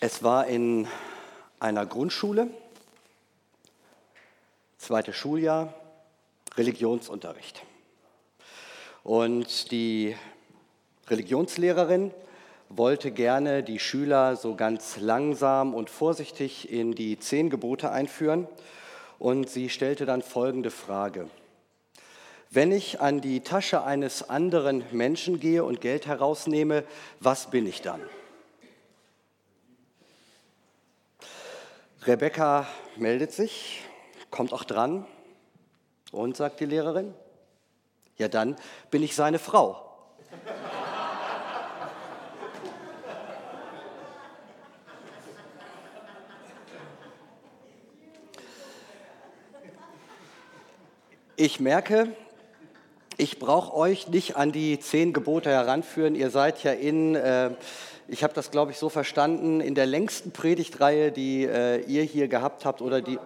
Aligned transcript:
Es 0.00 0.22
war 0.22 0.46
in 0.46 0.86
einer 1.58 1.84
Grundschule, 1.84 2.46
zweites 4.78 5.16
Schuljahr, 5.16 5.74
Religionsunterricht. 6.56 7.64
Und 9.02 9.72
die 9.72 10.14
Religionslehrerin 11.08 12.12
wollte 12.68 13.10
gerne 13.10 13.64
die 13.64 13.80
Schüler 13.80 14.36
so 14.36 14.54
ganz 14.54 14.98
langsam 14.98 15.74
und 15.74 15.90
vorsichtig 15.90 16.70
in 16.70 16.92
die 16.92 17.18
zehn 17.18 17.50
Gebote 17.50 17.90
einführen. 17.90 18.46
Und 19.18 19.50
sie 19.50 19.68
stellte 19.68 20.06
dann 20.06 20.22
folgende 20.22 20.70
Frage. 20.70 21.28
Wenn 22.50 22.70
ich 22.70 23.00
an 23.00 23.20
die 23.20 23.40
Tasche 23.40 23.82
eines 23.82 24.30
anderen 24.30 24.84
Menschen 24.92 25.40
gehe 25.40 25.64
und 25.64 25.80
Geld 25.80 26.06
herausnehme, 26.06 26.84
was 27.18 27.50
bin 27.50 27.66
ich 27.66 27.82
dann? 27.82 28.00
Rebecca 32.08 32.66
meldet 32.96 33.32
sich, 33.32 33.82
kommt 34.30 34.54
auch 34.54 34.64
dran 34.64 35.04
und 36.10 36.38
sagt 36.38 36.58
die 36.58 36.64
Lehrerin, 36.64 37.12
ja 38.16 38.28
dann 38.28 38.56
bin 38.90 39.02
ich 39.02 39.14
seine 39.14 39.38
Frau. 39.38 39.84
Ich 51.36 51.60
merke, 51.60 52.16
ich 53.18 53.38
brauche 53.38 53.76
euch 53.76 54.08
nicht 54.08 54.36
an 54.36 54.50
die 54.50 54.80
zehn 54.80 55.12
Gebote 55.12 55.50
heranführen. 55.50 56.14
Ihr 56.14 56.30
seid 56.30 56.62
ja 56.62 56.72
in, 56.72 57.16
äh, 57.16 57.50
ich 58.08 58.24
habe 58.24 58.32
das 58.32 58.50
glaube 58.50 58.72
ich 58.72 58.78
so 58.78 58.88
verstanden, 58.88 59.60
in 59.60 59.74
der 59.74 59.86
längsten 59.86 60.32
Predigtreihe, 60.32 61.12
die 61.12 61.44
äh, 61.44 61.82
ihr 61.82 62.02
hier 62.02 62.26
gehabt 62.26 62.64
habt 62.64 62.80
oder 62.80 63.02
die 63.02 63.18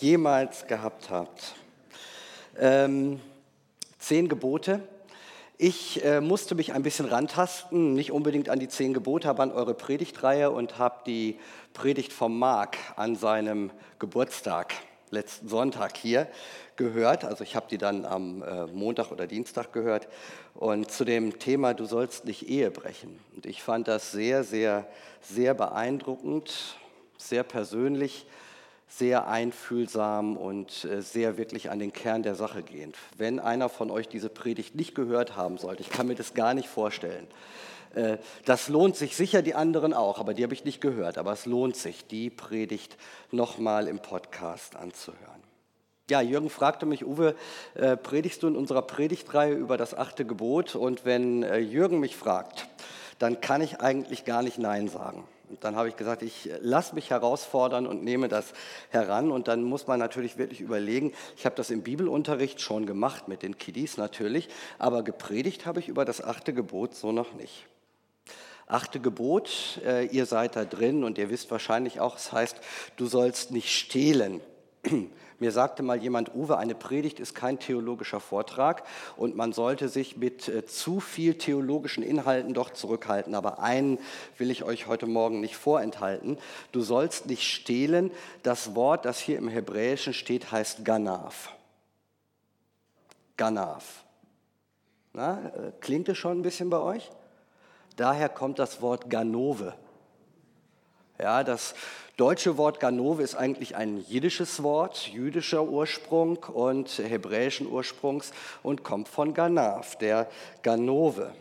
jemals 0.00 0.66
gehabt 0.66 1.10
habt. 1.10 1.54
Ähm, 2.58 3.20
zehn 3.98 4.28
Gebote. 4.28 4.80
Ich 5.58 6.02
äh, 6.04 6.22
musste 6.22 6.54
mich 6.54 6.72
ein 6.72 6.82
bisschen 6.82 7.04
rantasten, 7.04 7.92
nicht 7.92 8.12
unbedingt 8.12 8.48
an 8.48 8.58
die 8.58 8.68
zehn 8.68 8.94
Gebote, 8.94 9.28
aber 9.28 9.42
an 9.42 9.52
eure 9.52 9.74
Predigtreihe 9.74 10.50
und 10.50 10.78
habe 10.78 11.02
die 11.04 11.38
Predigt 11.74 12.12
vom 12.12 12.38
Mark 12.38 12.78
an 12.96 13.16
seinem 13.16 13.70
Geburtstag 13.98 14.72
letzten 15.10 15.48
Sonntag 15.48 15.96
hier 15.96 16.26
gehört. 16.76 17.24
Also 17.24 17.44
ich 17.44 17.56
habe 17.56 17.66
die 17.70 17.78
dann 17.78 18.04
am 18.04 18.42
äh, 18.42 18.66
Montag 18.66 19.10
oder 19.12 19.26
Dienstag 19.26 19.72
gehört. 19.72 20.08
Und 20.54 20.90
zu 20.90 21.04
dem 21.04 21.38
Thema, 21.38 21.74
du 21.74 21.84
sollst 21.84 22.24
nicht 22.24 22.48
Ehe 22.48 22.70
brechen. 22.70 23.18
Und 23.34 23.46
ich 23.46 23.62
fand 23.62 23.88
das 23.88 24.12
sehr, 24.12 24.44
sehr, 24.44 24.86
sehr 25.20 25.54
beeindruckend, 25.54 26.76
sehr 27.18 27.42
persönlich, 27.42 28.26
sehr 28.88 29.28
einfühlsam 29.28 30.36
und 30.36 30.84
äh, 30.84 31.00
sehr 31.00 31.38
wirklich 31.38 31.70
an 31.70 31.78
den 31.78 31.92
Kern 31.92 32.22
der 32.22 32.34
Sache 32.34 32.62
gehend. 32.62 32.96
Wenn 33.16 33.38
einer 33.38 33.68
von 33.68 33.90
euch 33.90 34.08
diese 34.08 34.28
Predigt 34.28 34.74
nicht 34.74 34.94
gehört 34.94 35.36
haben 35.36 35.58
sollte, 35.58 35.82
ich 35.82 35.90
kann 35.90 36.08
mir 36.08 36.16
das 36.16 36.34
gar 36.34 36.54
nicht 36.54 36.68
vorstellen. 36.68 37.26
Äh, 37.94 38.18
das 38.44 38.68
lohnt 38.68 38.96
sich 38.96 39.16
sicher, 39.16 39.42
die 39.42 39.54
anderen 39.54 39.92
auch, 39.92 40.18
aber 40.18 40.34
die 40.34 40.42
habe 40.42 40.54
ich 40.54 40.64
nicht 40.64 40.80
gehört. 40.80 41.18
Aber 41.18 41.32
es 41.32 41.46
lohnt 41.46 41.76
sich, 41.76 42.06
die 42.06 42.30
Predigt 42.30 42.96
nochmal 43.30 43.88
im 43.88 43.98
Podcast 43.98 44.76
anzuhören. 44.76 45.40
Ja, 46.10 46.20
Jürgen 46.20 46.50
fragte 46.50 46.86
mich, 46.86 47.06
Uwe, 47.06 47.36
äh, 47.74 47.96
predigst 47.96 48.42
du 48.42 48.48
in 48.48 48.56
unserer 48.56 48.82
Predigtreihe 48.82 49.54
über 49.54 49.76
das 49.76 49.94
achte 49.94 50.24
Gebot? 50.24 50.74
Und 50.74 51.04
wenn 51.04 51.44
äh, 51.44 51.58
Jürgen 51.58 52.00
mich 52.00 52.16
fragt, 52.16 52.68
dann 53.20 53.40
kann 53.40 53.60
ich 53.60 53.80
eigentlich 53.80 54.24
gar 54.24 54.42
nicht 54.42 54.58
Nein 54.58 54.88
sagen. 54.88 55.24
Und 55.48 55.64
dann 55.64 55.74
habe 55.76 55.88
ich 55.88 55.96
gesagt, 55.96 56.22
ich 56.22 56.48
lasse 56.60 56.94
mich 56.94 57.10
herausfordern 57.10 57.86
und 57.86 58.04
nehme 58.04 58.28
das 58.28 58.52
heran. 58.88 59.30
Und 59.30 59.48
dann 59.48 59.62
muss 59.62 59.86
man 59.86 59.98
natürlich 59.98 60.38
wirklich 60.38 60.60
überlegen, 60.60 61.12
ich 61.36 61.44
habe 61.44 61.56
das 61.56 61.70
im 61.70 61.82
Bibelunterricht 61.82 62.60
schon 62.60 62.86
gemacht, 62.86 63.28
mit 63.28 63.42
den 63.42 63.58
Kiddies 63.58 63.96
natürlich, 63.96 64.48
aber 64.78 65.02
gepredigt 65.02 65.66
habe 65.66 65.80
ich 65.80 65.88
über 65.88 66.04
das 66.04 66.22
achte 66.22 66.52
Gebot 66.52 66.94
so 66.94 67.12
noch 67.12 67.34
nicht. 67.34 67.66
Achte 68.70 69.00
Gebot, 69.00 69.80
äh, 69.84 70.06
ihr 70.06 70.26
seid 70.26 70.54
da 70.54 70.64
drin 70.64 71.02
und 71.02 71.18
ihr 71.18 71.28
wisst 71.28 71.50
wahrscheinlich 71.50 71.98
auch, 71.98 72.16
es 72.16 72.32
heißt, 72.32 72.56
du 72.96 73.06
sollst 73.06 73.50
nicht 73.50 73.70
stehlen. 73.70 74.40
Mir 75.40 75.52
sagte 75.52 75.82
mal 75.82 76.00
jemand, 76.00 76.34
Uwe, 76.34 76.58
eine 76.58 76.74
Predigt 76.74 77.18
ist 77.18 77.34
kein 77.34 77.58
theologischer 77.58 78.20
Vortrag 78.20 78.84
und 79.16 79.34
man 79.34 79.52
sollte 79.52 79.88
sich 79.88 80.18
mit 80.18 80.48
äh, 80.48 80.66
zu 80.66 81.00
viel 81.00 81.34
theologischen 81.34 82.04
Inhalten 82.04 82.54
doch 82.54 82.70
zurückhalten. 82.70 83.34
Aber 83.34 83.58
einen 83.58 83.98
will 84.38 84.50
ich 84.50 84.62
euch 84.62 84.86
heute 84.86 85.06
Morgen 85.06 85.40
nicht 85.40 85.56
vorenthalten. 85.56 86.38
Du 86.72 86.82
sollst 86.82 87.26
nicht 87.26 87.42
stehlen. 87.42 88.10
Das 88.42 88.76
Wort, 88.76 89.04
das 89.04 89.18
hier 89.18 89.38
im 89.38 89.48
Hebräischen 89.48 90.14
steht, 90.14 90.52
heißt 90.52 90.84
Ganav. 90.84 91.54
Ganav. 93.36 94.04
Na, 95.12 95.48
äh, 95.48 95.72
klingt 95.80 96.08
es 96.08 96.18
schon 96.18 96.38
ein 96.38 96.42
bisschen 96.42 96.70
bei 96.70 96.78
euch? 96.78 97.10
Daher 98.00 98.30
kommt 98.30 98.58
das 98.58 98.80
Wort 98.80 99.10
Ganove. 99.10 99.74
Ja, 101.20 101.44
das 101.44 101.74
deutsche 102.16 102.56
Wort 102.56 102.80
Ganove 102.80 103.22
ist 103.22 103.34
eigentlich 103.34 103.76
ein 103.76 103.98
jiddisches 103.98 104.62
Wort, 104.62 105.08
jüdischer 105.08 105.64
Ursprung 105.64 106.38
und 106.50 106.88
hebräischen 106.96 107.70
Ursprungs 107.70 108.32
und 108.62 108.84
kommt 108.84 109.06
von 109.06 109.34
Ganav, 109.34 109.96
der 109.96 110.30
Ganove. 110.62 111.34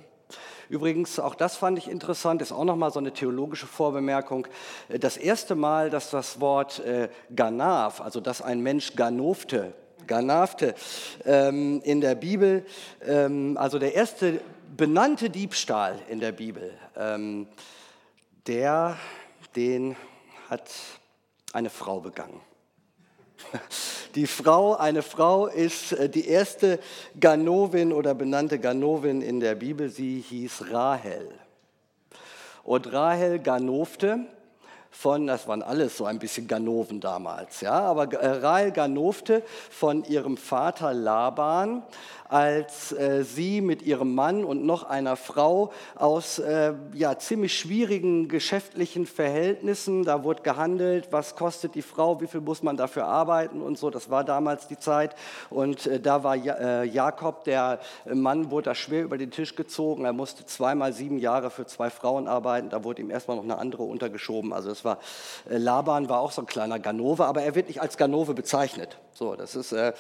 Übrigens, 0.68 1.18
auch 1.18 1.34
das 1.34 1.56
fand 1.56 1.78
ich 1.78 1.90
interessant, 1.90 2.42
ist 2.42 2.52
auch 2.52 2.66
nochmal 2.66 2.92
so 2.92 3.00
eine 3.00 3.14
theologische 3.14 3.66
Vorbemerkung. 3.66 4.46
Das 4.90 5.16
erste 5.16 5.56
Mal, 5.56 5.90
dass 5.90 6.10
das 6.10 6.42
Wort 6.42 6.80
äh, 6.80 7.08
Ganav, 7.34 8.02
also 8.02 8.20
dass 8.20 8.42
ein 8.42 8.60
Mensch 8.60 8.98
Ganovte, 8.98 9.72
Ganavte 10.08 10.76
ähm, 11.24 11.80
in 11.86 12.02
der 12.02 12.16
Bibel, 12.16 12.66
ähm, 13.08 13.56
also 13.58 13.80
der 13.80 13.96
erste 13.96 14.42
benannte 14.76 15.30
Diebstahl 15.30 16.00
in 16.10 16.20
der 16.20 16.32
Bibel, 16.32 16.74
ähm, 16.96 17.48
der 18.48 18.98
den 19.56 19.96
hat 20.50 20.70
eine 21.54 21.70
Frau 21.70 22.00
begangen. 22.00 22.40
Die 24.16 24.28
Frau, 24.28 24.76
eine 24.76 25.02
Frau 25.04 25.46
ist 25.48 25.92
äh, 25.92 26.10
die 26.10 26.28
erste 26.28 26.80
Ganovin 27.20 27.94
oder 27.94 28.16
benannte 28.16 28.58
Ganovin 28.60 29.22
in 29.22 29.40
der 29.40 29.54
Bibel. 29.54 29.90
Sie 29.90 30.20
hieß 30.20 30.72
Rahel. 30.72 31.30
Und 32.64 32.92
Rahel 32.92 33.40
ganovte 33.40 34.26
von, 34.92 35.28
das 35.28 35.48
waren 35.48 35.62
alles 35.62 35.98
so 35.98 36.06
ein 36.06 36.18
bisschen 36.18 36.48
Ganoven 36.48 37.00
damals, 37.00 37.62
ja, 37.62 37.80
aber 37.80 38.12
äh, 38.14 38.28
Rahel 38.40 38.72
ganovte 38.72 39.44
von 39.70 40.04
ihrem 40.04 40.36
Vater 40.36 40.94
Laban 40.94 41.84
als 42.30 42.92
äh, 42.92 43.24
sie 43.24 43.60
mit 43.60 43.82
ihrem 43.82 44.14
Mann 44.14 44.46
und 44.46 44.64
noch 44.64 44.84
einer 44.84 45.16
Frau 45.16 45.72
aus 45.96 46.40
äh, 46.40 46.74
ja, 46.94 47.18
ziemlich 47.18 47.58
schwierigen 47.58 48.28
geschäftlichen 48.28 49.08
Verhältnissen, 49.08 50.04
da 50.04 50.24
wurde 50.24 50.44
gehandelt, 50.44 51.08
was 51.12 51.36
kostet 51.36 51.74
die 51.74 51.82
Frau, 51.82 52.22
wie 52.22 52.28
viel 52.28 52.42
muss 52.42 52.62
man 52.62 52.78
dafür 52.78 53.06
arbeiten 53.06 53.62
und 53.62 53.80
so, 53.80 53.90
das 53.90 54.12
war 54.12 54.24
damals 54.24 54.68
die 54.68 54.78
Zeit. 54.78 55.16
Und 55.50 55.88
äh, 55.88 56.00
da 56.00 56.24
war 56.24 56.36
ja, 56.36 56.54
äh, 56.54 56.84
Jakob, 56.86 57.44
der 57.46 57.80
Mann, 58.06 58.52
wurde 58.52 58.66
da 58.66 58.76
schwer 58.76 59.04
über 59.04 59.18
den 59.18 59.32
Tisch 59.32 59.56
gezogen, 59.56 60.06
er 60.06 60.14
musste 60.14 60.46
zweimal 60.46 60.94
sieben 60.94 61.18
Jahre 61.18 61.50
für 61.50 61.66
zwei 61.66 61.90
Frauen 61.90 62.28
arbeiten, 62.28 62.70
da 62.70 62.84
wurde 62.84 63.02
ihm 63.02 63.10
erstmal 63.10 63.38
noch 63.38 63.44
eine 63.44 63.58
andere 63.58 63.84
untergeschoben. 63.84 64.54
Also 64.54 64.70
es 64.70 64.86
war, 64.86 65.00
äh, 65.50 65.58
Laban 65.58 66.10
war 66.10 66.20
auch 66.20 66.32
so 66.32 66.44
ein 66.44 66.48
kleiner 66.48 66.78
Ganove, 66.78 67.26
aber 67.26 67.42
er 67.42 67.56
wird 67.56 67.70
nicht 67.70 67.82
als 67.82 67.98
Ganove 67.98 68.36
bezeichnet. 68.36 69.00
So, 69.20 69.36
das 69.36 69.54
ist, 69.58 69.74
äh, 69.74 69.92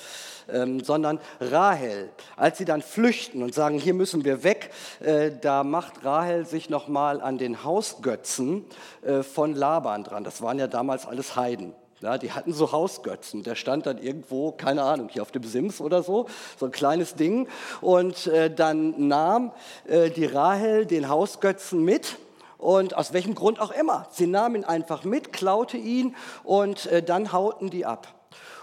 ähm, 0.47 0.81
sondern 0.81 1.19
Rahel. 1.41 2.09
Als 2.38 2.57
sie 2.57 2.63
dann 2.63 2.81
flüchten 2.81 3.44
und 3.44 3.53
sagen, 3.53 3.78
hier 3.78 3.94
müssen 3.94 4.24
wir 4.24 4.46
weg, 4.46 4.71
äh, 5.01 5.31
da 5.42 5.66
macht 5.66 6.06
Rahel 6.06 6.45
sich 6.45 6.69
nochmal 6.69 7.19
an 7.19 7.38
den 7.38 7.66
Hausgötzen 7.66 8.63
äh, 9.01 9.21
von 9.21 9.56
Laban 9.56 10.06
dran. 10.06 10.24
Das 10.24 10.42
waren 10.42 10.57
ja 10.57 10.68
damals 10.68 11.06
alles 11.06 11.36
Heiden. 11.36 11.74
Ja, 12.00 12.18
die 12.18 12.31
hatten 12.31 12.54
so 12.54 12.71
Hausgötzen. 12.71 13.44
Der 13.44 13.56
stand 13.56 13.88
dann 13.88 13.98
irgendwo, 13.98 14.54
keine 14.54 14.83
Ahnung, 14.83 15.10
hier 15.10 15.22
auf 15.22 15.31
dem 15.31 15.44
Sims 15.44 15.81
oder 15.81 16.01
so, 16.01 16.27
so 16.57 16.68
ein 16.68 16.72
kleines 16.72 17.15
Ding. 17.15 17.50
Und 17.81 18.27
äh, 18.27 18.50
dann 18.50 19.10
nahm 19.10 19.51
äh, 19.86 20.12
die 20.12 20.27
Rahel 20.27 20.86
den 20.86 21.10
Hausgötzen 21.10 21.83
mit. 21.83 22.15
Und 22.57 22.95
aus 22.95 23.12
welchem 23.12 23.36
Grund 23.36 23.60
auch 23.60 23.72
immer. 23.72 24.07
Sie 24.12 24.27
nahm 24.27 24.56
ihn 24.56 24.63
einfach 24.63 25.04
mit, 25.04 25.33
klaute 25.33 25.75
ihn 25.75 26.15
und 26.45 26.86
äh, 26.86 27.04
dann 27.04 27.33
hauten 27.33 27.69
die 27.69 27.86
ab. 27.86 28.19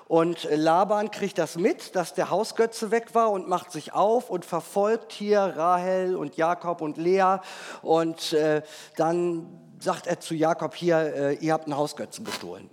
Und 0.09 0.47
Laban 0.51 1.11
kriegt 1.11 1.39
das 1.39 1.57
mit, 1.57 1.97
dass 1.97 2.15
der 2.15 2.31
Hausgötze 2.31 2.91
weg 2.91 3.15
war 3.15 3.31
und 3.33 3.49
macht 3.49 3.73
sich 3.73 3.93
auf 3.93 4.31
und 4.31 4.45
verfolgt 4.45 5.13
hier 5.13 5.41
Rahel 5.41 6.17
und 6.17 6.37
Jakob 6.37 6.81
und 6.81 6.97
Lea. 6.97 7.39
Und 7.83 8.33
äh, 8.33 8.63
dann 8.97 9.75
sagt 9.81 10.07
er 10.07 10.21
zu 10.21 10.35
Jakob 10.35 10.75
hier, 10.75 10.99
äh, 10.99 11.35
ihr 11.35 11.53
habt 11.53 11.65
einen 11.65 11.77
Hausgötzen 11.77 12.25
gestohlen. 12.25 12.71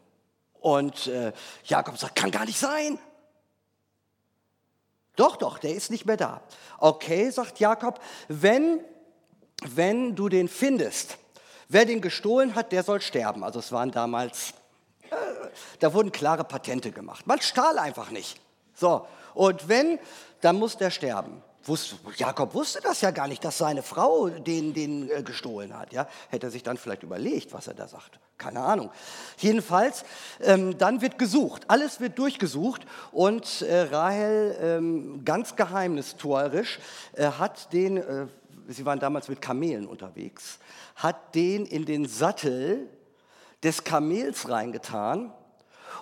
Und 0.60 1.08
äh, 1.08 1.34
Jakob 1.66 1.98
sagt, 1.98 2.16
kann 2.16 2.32
gar 2.32 2.46
nicht 2.46 2.60
sein. 2.60 3.00
Doch, 5.16 5.36
doch, 5.36 5.58
der 5.58 5.76
ist 5.76 5.92
nicht 5.92 6.06
mehr 6.06 6.18
da. 6.18 6.42
Okay, 6.78 7.30
sagt 7.30 7.60
Jakob, 7.60 8.00
wenn, 8.28 8.80
wenn 9.64 10.16
du 10.16 10.30
den 10.30 10.48
findest, 10.48 11.18
Wer 11.74 11.86
den 11.86 12.02
gestohlen 12.02 12.54
hat, 12.54 12.72
der 12.72 12.84
soll 12.84 13.02
sterben. 13.02 13.44
Also 13.44 13.58
es 13.58 13.72
waren 13.72 13.90
damals, 13.90 14.54
da 15.80 15.94
wurden 15.94 16.12
klare 16.12 16.44
Patente 16.44 16.92
gemacht. 16.92 17.28
Man 17.28 17.42
stahl 17.42 17.78
einfach 17.80 18.12
nicht. 18.12 18.40
So, 18.76 19.06
und 19.34 19.68
wenn, 19.68 20.00
dann 20.42 20.58
muss 20.58 20.78
der 20.78 20.92
sterben. 20.92 21.42
Wusste, 21.66 21.96
Jakob 22.18 22.54
wusste 22.54 22.82
das 22.82 23.00
ja 23.00 23.12
gar 23.12 23.30
nicht, 23.30 23.44
dass 23.46 23.58
seine 23.58 23.84
Frau 23.84 24.28
den, 24.28 24.74
den 24.74 25.10
äh, 25.10 25.24
gestohlen 25.24 25.78
hat. 25.78 25.94
Ja? 25.94 26.08
Hätte 26.30 26.48
er 26.48 26.52
sich 26.52 26.62
dann 26.62 26.76
vielleicht 26.76 27.04
überlegt, 27.04 27.54
was 27.54 27.68
er 27.68 27.74
da 27.74 27.88
sagt. 27.88 28.20
Keine 28.38 28.60
Ahnung. 28.60 28.92
Jedenfalls, 29.38 30.04
ähm, 30.42 30.78
dann 30.78 31.02
wird 31.02 31.18
gesucht. 31.18 31.64
Alles 31.70 32.02
wird 32.02 32.20
durchgesucht 32.20 32.82
und 33.14 33.62
äh, 33.62 33.84
Rahel, 33.84 34.58
ähm, 34.62 35.22
ganz 35.24 35.56
geheimnistuerisch, 35.56 36.80
äh, 37.14 37.28
hat 37.28 37.72
den, 37.72 37.96
äh, 37.96 38.28
sie 38.68 38.86
waren 38.86 39.00
damals 39.00 39.30
mit 39.30 39.42
Kamelen 39.42 39.88
unterwegs, 39.88 40.60
hat 40.98 41.34
den 41.34 41.66
in 41.66 41.86
den 41.86 42.06
Sattel 42.06 42.90
des 43.64 43.84
Kamels 43.84 44.50
reingetan 44.50 45.34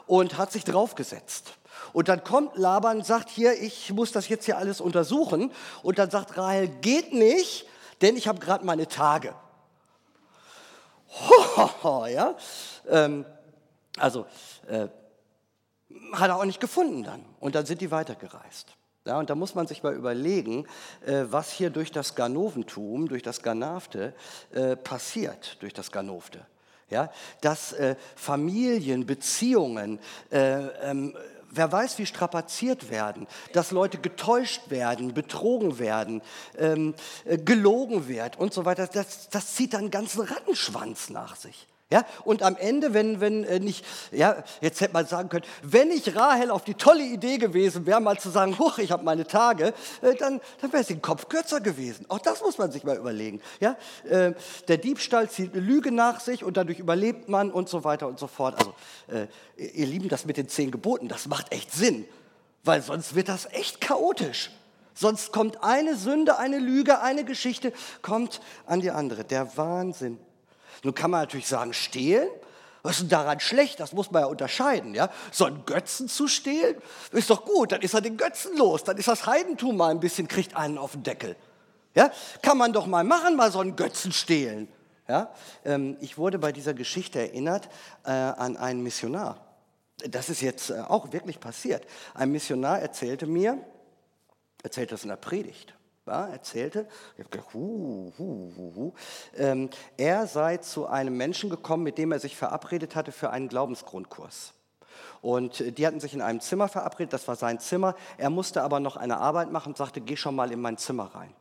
und 0.08 0.38
hat 0.38 0.52
sich 0.52 0.64
draufgesetzt. 0.64 1.54
Und 1.94 2.08
dann 2.08 2.24
kommt 2.24 2.58
Laban 2.58 2.98
und 2.98 3.06
sagt, 3.06 3.30
hier, 3.30 3.62
ich 3.62 3.92
muss 3.94 4.12
das 4.12 4.30
jetzt 4.30 4.46
hier 4.46 4.58
alles 4.58 4.82
untersuchen. 4.82 5.52
Und 5.84 6.00
dann 6.00 6.10
sagt 6.10 6.38
Rahel, 6.38 6.68
geht 6.68 7.14
nicht, 7.14 7.66
denn 8.02 8.16
ich 8.16 8.28
habe 8.28 8.40
gerade 8.40 8.66
meine 8.66 8.88
Tage. 8.88 9.36
Ho, 11.84 12.06
ja? 12.06 12.36
Ähm, 12.90 13.26
also, 13.98 14.26
äh, 14.68 14.88
hat 16.14 16.30
er 16.30 16.38
auch 16.38 16.46
nicht 16.46 16.62
gefunden 16.62 17.04
dann. 17.04 17.26
Und 17.40 17.56
dann 17.56 17.66
sind 17.66 17.82
die 17.82 17.92
weitergereist. 17.92 18.68
Ja, 19.06 19.18
und 19.18 19.30
da 19.30 19.36
muss 19.36 19.56
man 19.56 19.66
sich 19.66 19.82
mal 19.82 19.94
überlegen, 19.94 20.68
äh, 21.06 21.24
was 21.30 21.52
hier 21.52 21.72
durch 21.72 21.92
das 21.92 22.14
Ganoventum, 22.16 23.10
durch 23.10 23.24
das 23.24 23.42
Ganavte 23.42 24.14
äh, 24.52 24.76
passiert, 24.76 25.58
durch 25.62 25.74
das 25.74 25.92
Ganovte. 25.92 26.46
Ja, 26.92 27.10
dass 27.40 27.74
äh, 27.74 27.96
Familien, 28.16 29.06
Beziehungen, 29.06 29.98
äh, 30.30 30.68
ähm, 30.84 31.16
wer 31.50 31.72
weiß, 31.72 31.98
wie 32.00 32.06
strapaziert 32.06 32.90
werden, 32.90 33.28
dass 33.54 33.72
Leute 33.72 33.98
getäuscht 33.98 34.70
werden, 34.70 35.14
betrogen 35.14 35.80
werden, 35.80 36.22
ähm, 36.58 36.94
äh, 37.26 37.38
gelogen 37.38 38.08
wird 38.08 38.38
und 38.38 38.54
so 38.54 38.66
weiter, 38.66 38.88
das, 38.88 39.30
das 39.30 39.56
zieht 39.56 39.74
dann 39.74 39.82
einen 39.82 39.92
ganzen 39.92 40.22
Rattenschwanz 40.22 41.10
nach 41.10 41.38
sich. 41.38 41.68
Ja, 41.92 42.06
und 42.24 42.42
am 42.42 42.56
Ende, 42.56 42.94
wenn, 42.94 43.20
wenn 43.20 43.44
äh, 43.44 43.60
nicht, 43.60 43.86
ja, 44.14 44.44
jetzt 44.62 44.80
hätte 44.80 44.94
man 44.94 45.06
sagen 45.06 45.28
können, 45.28 45.44
wenn 45.62 45.90
nicht 45.90 46.16
Rahel 46.16 46.50
auf 46.50 46.64
die 46.64 46.76
tolle 46.76 47.04
Idee 47.04 47.38
gewesen 47.38 47.86
wäre, 47.86 48.00
mal 48.00 48.18
zu 48.18 48.30
sagen, 48.30 48.58
huch, 48.58 48.78
ich 48.78 48.94
habe 48.94 49.04
meine 49.04 49.28
Tage, 49.28 49.74
äh, 50.02 50.16
dann, 50.16 50.40
dann 50.62 50.72
wäre 50.72 50.84
es 50.84 50.88
den 50.88 51.02
Kopf 51.02 51.28
kürzer 51.28 51.60
gewesen. 51.60 52.06
Auch 52.08 52.20
das 52.20 52.40
muss 52.40 52.58
man 52.58 52.72
sich 52.72 52.86
mal 52.86 52.96
überlegen. 52.96 53.42
Ja, 53.60 53.76
äh, 54.06 54.32
der 54.70 54.78
Diebstahl 54.78 55.30
zieht 55.30 55.52
eine 55.54 55.62
Lüge 55.62 55.92
nach 55.92 56.22
sich 56.22 56.46
und 56.46 56.56
dadurch 56.56 56.80
überlebt 56.80 57.28
man 57.28 57.52
und 57.52 57.68
so 57.68 57.84
weiter 57.84 58.08
und 58.08 58.18
so 58.20 58.28
fort. 58.28 58.56
Also, 58.58 58.74
äh, 59.10 59.28
ihr 59.58 59.86
Lieben, 59.86 60.08
das 60.08 60.26
mit 60.26 60.38
den 60.38 60.48
zehn 60.48 60.72
Geboten, 60.72 61.10
das 61.10 61.28
macht 61.28 61.52
echt 61.52 61.74
Sinn, 61.74 62.06
weil 62.64 62.82
sonst 62.82 63.16
wird 63.16 63.28
das 63.28 63.48
echt 63.52 63.82
chaotisch. 63.82 64.50
Sonst 64.94 65.34
kommt 65.34 65.62
eine 65.62 65.98
Sünde, 65.98 66.38
eine 66.38 66.60
Lüge, 66.60 67.02
eine 67.02 67.26
Geschichte, 67.26 67.74
kommt 68.02 68.40
an 68.66 68.80
die 68.80 68.92
andere. 68.92 69.26
Der 69.26 69.58
Wahnsinn. 69.58 70.20
Nun 70.84 70.94
kann 70.94 71.12
man 71.12 71.22
natürlich 71.22 71.48
sagen, 71.48 71.74
stehlen, 71.74 72.30
was 72.84 72.94
ist 72.94 73.02
denn 73.02 73.10
daran 73.10 73.40
schlecht? 73.40 73.80
Das 73.80 73.94
muss 73.94 74.12
man 74.12 74.24
ja 74.24 74.28
unterscheiden. 74.28 74.96
Ja? 74.96 75.10
So 75.32 75.46
einen 75.46 75.66
Götzen 75.66 76.08
zu 76.08 76.28
stehlen, 76.28 76.76
ist 77.12 77.30
doch 77.30 77.46
gut, 77.46 77.72
dann 77.72 77.82
ist 77.82 77.94
er 77.94 78.02
den 78.02 78.18
Götzen 78.18 78.58
los, 78.58 78.84
dann 78.84 78.98
ist 78.98 79.08
das 79.08 79.26
Heidentum 79.28 79.78
mal 79.78 79.92
ein 79.92 80.00
bisschen, 80.00 80.28
kriegt 80.28 80.56
einen 80.56 80.78
auf 80.78 80.94
den 80.94 81.04
Deckel. 81.04 81.36
Ja? 81.94 82.12
Kann 82.42 82.58
man 82.58 82.74
doch 82.74 82.88
mal 82.88 83.04
machen, 83.04 83.36
mal 83.36 83.52
so 83.52 83.60
einen 83.60 83.76
Götzen 83.76 84.12
stehlen. 84.12 84.68
Ja? 85.08 85.32
Ähm, 85.64 85.98
ich 86.02 86.18
wurde 86.18 86.40
bei 86.40 86.52
dieser 86.52 86.74
Geschichte 86.74 87.20
erinnert 87.20 87.70
äh, 88.04 88.12
an 88.12 88.58
einen 88.58 88.82
Missionar. 88.82 89.46
Das 90.10 90.30
ist 90.30 90.42
jetzt 90.42 90.72
äh, 90.72 90.80
auch 90.80 91.12
wirklich 91.14 91.40
passiert. 91.40 91.86
Ein 92.16 92.32
Missionar 92.32 92.80
erzählte 92.80 93.28
mir, 93.28 93.60
erzählt 94.64 94.92
das 94.92 95.04
in 95.04 95.10
der 95.10 95.18
Predigt 95.18 95.76
ja, 96.08 96.28
erzählte, 96.28 96.88
ich 97.18 97.26
hu, 97.54 98.12
hu, 98.18 98.52
hu, 98.58 98.76
hu. 98.76 98.94
Ähm, 99.38 99.70
er 99.98 100.26
sei 100.28 100.58
zu 100.58 100.88
einem 100.88 101.16
Menschen 101.16 101.50
gekommen, 101.50 101.84
mit 101.84 101.98
dem 101.98 102.12
er 102.12 102.20
sich 102.20 102.36
verabredet 102.36 102.96
hatte 102.96 103.12
für 103.12 103.30
einen 103.30 103.48
Glaubensgrundkurs. 103.48 104.54
Und 105.22 105.62
äh, 105.62 105.72
die 105.72 105.86
hatten 105.86 106.00
sich 106.00 106.14
in 106.14 106.22
einem 106.22 106.40
Zimmer 106.40 106.68
verabredet, 106.68 107.14
das 107.14 107.28
war 107.28 107.36
sein 107.36 107.60
Zimmer. 107.60 107.96
Er 108.18 108.30
musste 108.30 108.64
aber 108.64 108.80
noch 108.80 108.98
eine 108.98 109.18
Arbeit 109.18 109.52
machen 109.52 109.70
und 109.70 109.78
sagte, 109.78 110.02
geh 110.02 110.16
schon 110.16 110.36
mal 110.36 110.52
in 110.52 110.60
mein 110.60 110.78
Zimmer 110.78 111.14
rein. 111.14 111.34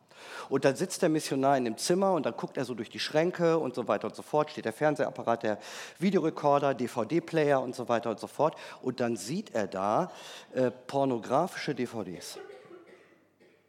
Und 0.49 0.65
dann 0.65 0.75
sitzt 0.75 1.01
der 1.01 1.09
Missionar 1.09 1.57
in 1.57 1.65
dem 1.65 1.77
Zimmer 1.77 2.13
und 2.13 2.27
dann 2.27 2.37
guckt 2.37 2.55
er 2.55 2.65
so 2.65 2.75
durch 2.75 2.91
die 2.91 2.99
Schränke 2.99 3.57
und 3.57 3.73
so 3.73 3.87
weiter 3.87 4.07
und 4.07 4.15
so 4.15 4.21
fort, 4.21 4.51
steht 4.51 4.65
der 4.65 4.73
Fernsehapparat, 4.73 5.41
der 5.41 5.57
Videorekorder, 5.97 6.75
DVD-Player 6.75 7.59
und 7.59 7.75
so 7.75 7.89
weiter 7.89 8.11
und 8.11 8.19
so 8.19 8.27
fort. 8.27 8.55
Und 8.83 8.99
dann 8.99 9.15
sieht 9.15 9.55
er 9.55 9.65
da 9.65 10.11
äh, 10.53 10.69
pornografische 10.69 11.73
DVDs. 11.73 12.37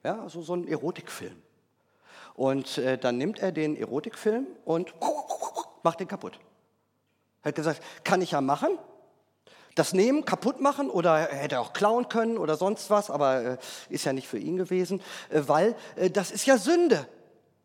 Ja, 0.04 0.20
also 0.20 0.42
so 0.42 0.54
ein 0.54 0.66
Erotikfilm. 0.66 1.40
Und 2.34 2.78
äh, 2.78 2.98
dann 2.98 3.18
nimmt 3.18 3.38
er 3.38 3.52
den 3.52 3.76
Erotikfilm 3.76 4.46
und 4.64 4.94
macht 5.82 6.00
den 6.00 6.08
kaputt. 6.08 6.38
Er 7.42 7.48
hat 7.48 7.54
gesagt, 7.54 7.82
kann 8.04 8.22
ich 8.22 8.32
ja 8.32 8.40
machen. 8.40 8.78
Das 9.74 9.94
nehmen, 9.94 10.24
kaputt 10.24 10.60
machen 10.60 10.90
oder 10.90 11.28
hätte 11.28 11.54
er 11.54 11.60
auch 11.62 11.72
klauen 11.72 12.08
können 12.08 12.36
oder 12.36 12.56
sonst 12.56 12.90
was, 12.90 13.10
aber 13.10 13.42
äh, 13.42 13.58
ist 13.88 14.04
ja 14.04 14.12
nicht 14.12 14.28
für 14.28 14.38
ihn 14.38 14.56
gewesen, 14.56 15.00
äh, 15.30 15.42
weil 15.46 15.74
äh, 15.96 16.10
das 16.10 16.30
ist 16.30 16.46
ja 16.46 16.58
Sünde. 16.58 17.08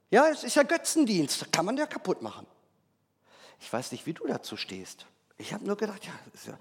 Ja, 0.09 0.27
es 0.29 0.45
ist 0.45 0.55
ja 0.55 0.63
Götzendienst, 0.63 1.51
kann 1.51 1.65
man 1.65 1.75
ja 1.75 1.85
kaputt 1.85 2.21
machen. 2.21 2.47
Ich 3.59 3.71
weiß 3.71 3.91
nicht, 3.91 4.05
wie 4.05 4.13
du 4.13 4.25
dazu 4.25 4.55
stehst. 4.55 5.05
Ich 5.37 5.53
habe 5.53 5.65
nur 5.65 5.75
gedacht, 5.75 6.05
ja, 6.05 6.13
ist 6.33 6.47
ja 6.47 6.57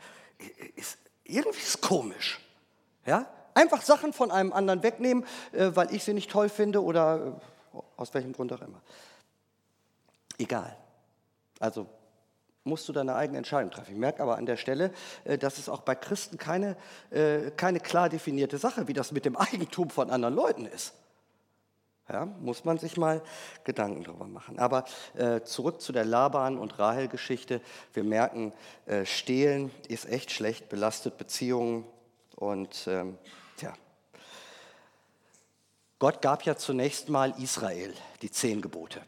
ist, 0.75 0.99
irgendwie 1.25 1.61
ist 1.61 1.81
komisch. 1.81 2.41
Ja, 3.05 3.31
Einfach 3.57 3.81
Sachen 3.81 4.13
von 4.13 4.31
einem 4.31 4.53
anderen 4.53 4.83
wegnehmen, 4.83 5.25
äh, 5.53 5.71
weil 5.73 5.95
ich 5.95 6.05
sie 6.05 6.13
nicht 6.13 6.31
toll 6.31 6.51
finde 6.51 6.85
oder 6.85 7.39
äh, 7.73 7.79
aus 7.97 8.13
welchem 8.13 8.35
Grund 8.35 8.53
auch 8.53 8.61
immer. 8.61 8.83
Egal. 10.37 10.77
Also 11.59 11.87
musst 12.65 12.87
du 12.87 12.93
deine 12.93 13.15
eigene 13.15 13.39
Entscheidung 13.39 13.71
treffen. 13.71 13.93
Ich 13.93 13.99
merke 13.99 14.23
aber 14.23 14.37
an 14.37 14.45
der 14.45 14.59
Stelle, 14.59 14.93
äh, 15.25 15.39
dass 15.39 15.57
es 15.57 15.71
auch 15.71 15.81
bei 15.81 15.95
Christen 15.95 16.37
keine, 16.37 16.77
keine 17.57 17.81
klar 17.81 18.11
definierte 18.11 18.59
Sache, 18.59 18.89
wie 18.89 18.93
das 18.93 19.11
mit 19.13 19.25
dem 19.25 19.37
Eigentum 19.37 19.89
von 19.89 20.11
anderen 20.11 20.35
Leuten 20.35 20.67
ist. 20.67 20.93
Ja, 22.09 22.27
muss 22.27 22.65
man 22.67 22.77
sich 22.77 22.99
mal 22.99 23.23
Gedanken 23.65 24.05
darüber 24.05 24.27
machen. 24.27 24.59
Aber 24.59 24.85
äh, 25.17 25.41
zurück 25.41 25.81
zu 25.81 25.93
der 25.93 26.05
Laban- 26.05 26.59
und 26.59 26.79
Rahel-Geschichte. 26.79 27.63
Wir 27.95 28.05
merken, 28.05 28.53
äh, 28.85 29.07
Stehlen 29.07 29.71
ist 29.89 30.09
echt 30.09 30.31
schlecht, 30.31 30.69
belastet 30.69 31.17
Beziehungen 31.17 31.85
und 32.37 32.87
ähm, 32.87 33.19
Gott 35.99 36.21
gab 36.21 36.43
ja 36.45 36.57
zunächst 36.57 37.09
mal 37.09 37.35
Israel 37.39 37.95
die 38.21 38.31
zehn 38.31 38.61
Gebote. 38.61 39.01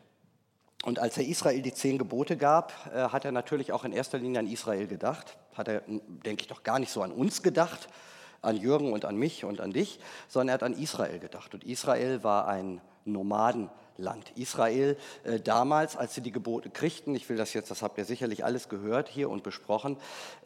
Und 0.85 0.99
als 0.99 1.19
er 1.19 1.27
Israel 1.27 1.61
die 1.61 1.75
zehn 1.75 1.99
Gebote 1.99 2.37
gab, 2.37 2.73
äh, 2.95 3.09
hat 3.11 3.25
er 3.25 3.33
natürlich 3.33 3.73
auch 3.73 3.85
in 3.85 3.93
erster 3.93 4.19
Linie 4.19 4.41
an 4.41 4.47
Israel 4.47 4.87
gedacht. 4.87 5.37
Hat 5.55 5.69
er, 5.69 5.83
denke 5.87 6.43
ich, 6.43 6.47
doch 6.47 6.63
gar 6.63 6.79
nicht 6.79 6.91
so 6.91 7.03
an 7.03 7.13
uns 7.13 7.43
gedacht, 7.43 7.89
an 8.41 8.57
Jürgen 8.57 8.93
und 8.93 9.05
an 9.05 9.17
mich 9.17 9.45
und 9.45 9.61
an 9.61 9.73
dich, 9.73 9.99
sondern 10.29 10.49
er 10.49 10.55
hat 10.55 10.63
an 10.63 10.73
Israel 10.73 11.19
gedacht. 11.19 11.53
Und 11.53 11.65
Israel 11.65 12.23
war 12.23 12.49
ein 12.49 12.81
Nomadenland. 13.05 13.71
Land. 13.99 14.31
Israel 14.37 14.97
äh, 15.25 15.41
damals, 15.41 15.97
als 15.97 16.15
sie 16.15 16.21
die 16.21 16.31
Gebote 16.31 16.71
kriegten, 16.71 17.17
ich 17.17 17.29
will 17.29 17.37
das 17.37 17.53
jetzt, 17.53 17.71
das 17.71 17.83
habt 17.83 17.99
ihr 17.99 18.05
sicherlich 18.05 18.45
alles 18.45 18.69
gehört 18.69 19.09
hier 19.09 19.29
und 19.29 19.43
besprochen, 19.43 19.97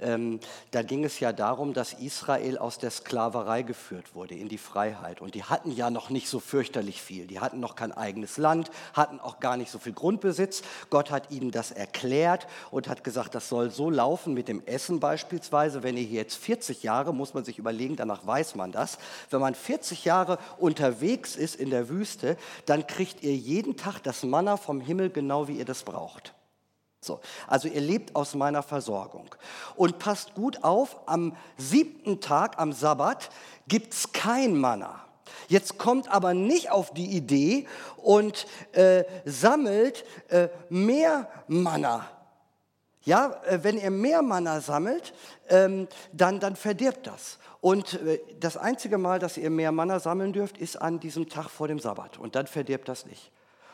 ähm, 0.00 0.40
da 0.70 0.82
ging 0.82 1.04
es 1.04 1.20
ja 1.20 1.34
darum, 1.34 1.74
dass 1.74 1.92
Israel 1.92 2.56
aus 2.56 2.78
der 2.78 2.90
Sklaverei 2.90 3.60
geführt 3.60 4.14
wurde 4.14 4.34
in 4.34 4.48
die 4.48 4.56
Freiheit. 4.56 5.20
Und 5.20 5.34
die 5.34 5.44
hatten 5.44 5.70
ja 5.70 5.90
noch 5.90 6.08
nicht 6.08 6.28
so 6.28 6.40
fürchterlich 6.40 7.02
viel. 7.02 7.26
Die 7.26 7.40
hatten 7.40 7.60
noch 7.60 7.76
kein 7.76 7.92
eigenes 7.92 8.38
Land, 8.38 8.70
hatten 8.94 9.20
auch 9.20 9.38
gar 9.38 9.58
nicht 9.58 9.70
so 9.70 9.78
viel 9.78 9.92
Grundbesitz. 9.92 10.62
Gott 10.88 11.10
hat 11.10 11.30
ihnen 11.30 11.50
das 11.50 11.72
erklärt 11.72 12.46
und 12.70 12.88
hat 12.88 13.04
gesagt, 13.04 13.34
das 13.34 13.50
soll 13.50 13.70
so 13.70 13.90
laufen 13.90 14.32
mit 14.32 14.48
dem 14.48 14.64
Essen 14.64 14.98
beispielsweise. 14.98 15.82
Wenn 15.82 15.98
ihr 15.98 16.04
hier 16.04 16.22
jetzt 16.22 16.36
40 16.36 16.82
Jahre, 16.82 17.12
muss 17.12 17.34
man 17.34 17.44
sich 17.44 17.58
überlegen, 17.58 17.96
danach 17.96 18.26
weiß 18.26 18.54
man 18.54 18.72
das, 18.72 18.96
wenn 19.28 19.40
man 19.40 19.54
40 19.54 20.06
Jahre 20.06 20.38
unterwegs 20.56 21.36
ist 21.36 21.56
in 21.56 21.68
der 21.68 21.90
Wüste, 21.90 22.38
dann 22.64 22.86
kriegt 22.86 23.22
ihr 23.22 23.41
jeden 23.42 23.76
Tag 23.76 24.00
das 24.02 24.22
Manna 24.22 24.56
vom 24.56 24.80
Himmel, 24.80 25.10
genau 25.10 25.48
wie 25.48 25.58
ihr 25.58 25.64
das 25.64 25.82
braucht. 25.82 26.34
So, 27.00 27.20
also 27.48 27.66
ihr 27.66 27.80
lebt 27.80 28.14
aus 28.14 28.34
meiner 28.34 28.62
Versorgung. 28.62 29.34
Und 29.74 29.98
passt 29.98 30.34
gut 30.34 30.62
auf, 30.62 30.96
am 31.06 31.36
siebten 31.56 32.20
Tag, 32.20 32.58
am 32.58 32.72
Sabbat, 32.72 33.30
gibt 33.66 33.92
es 33.92 34.12
kein 34.12 34.56
Manna. 34.56 35.04
Jetzt 35.48 35.78
kommt 35.78 36.08
aber 36.08 36.32
nicht 36.32 36.70
auf 36.70 36.94
die 36.94 37.16
Idee 37.16 37.66
und 37.96 38.46
äh, 38.72 39.04
sammelt 39.24 40.04
äh, 40.28 40.48
mehr 40.68 41.28
Manna. 41.48 42.08
Ja, 43.04 43.40
äh, 43.46 43.60
wenn 43.62 43.78
ihr 43.78 43.90
mehr 43.90 44.22
Manna 44.22 44.60
sammelt, 44.60 45.12
ähm, 45.48 45.88
dann, 46.12 46.40
dann 46.40 46.56
verdirbt 46.56 47.06
das. 47.06 47.38
Und 47.60 47.94
äh, 48.02 48.20
das 48.38 48.56
einzige 48.56 48.98
Mal, 48.98 49.18
dass 49.18 49.36
ihr 49.36 49.50
mehr 49.50 49.72
Manna 49.72 49.98
sammeln 49.98 50.32
dürft, 50.32 50.58
ist 50.58 50.76
an 50.80 51.00
diesem 51.00 51.28
Tag 51.28 51.48
vor 51.48 51.68
dem 51.68 51.78
Sabbat. 51.78 52.18
Und 52.18 52.34
dann 52.36 52.46
verdirbt 52.46 52.88
das 52.88 53.06
nicht. 53.06 53.32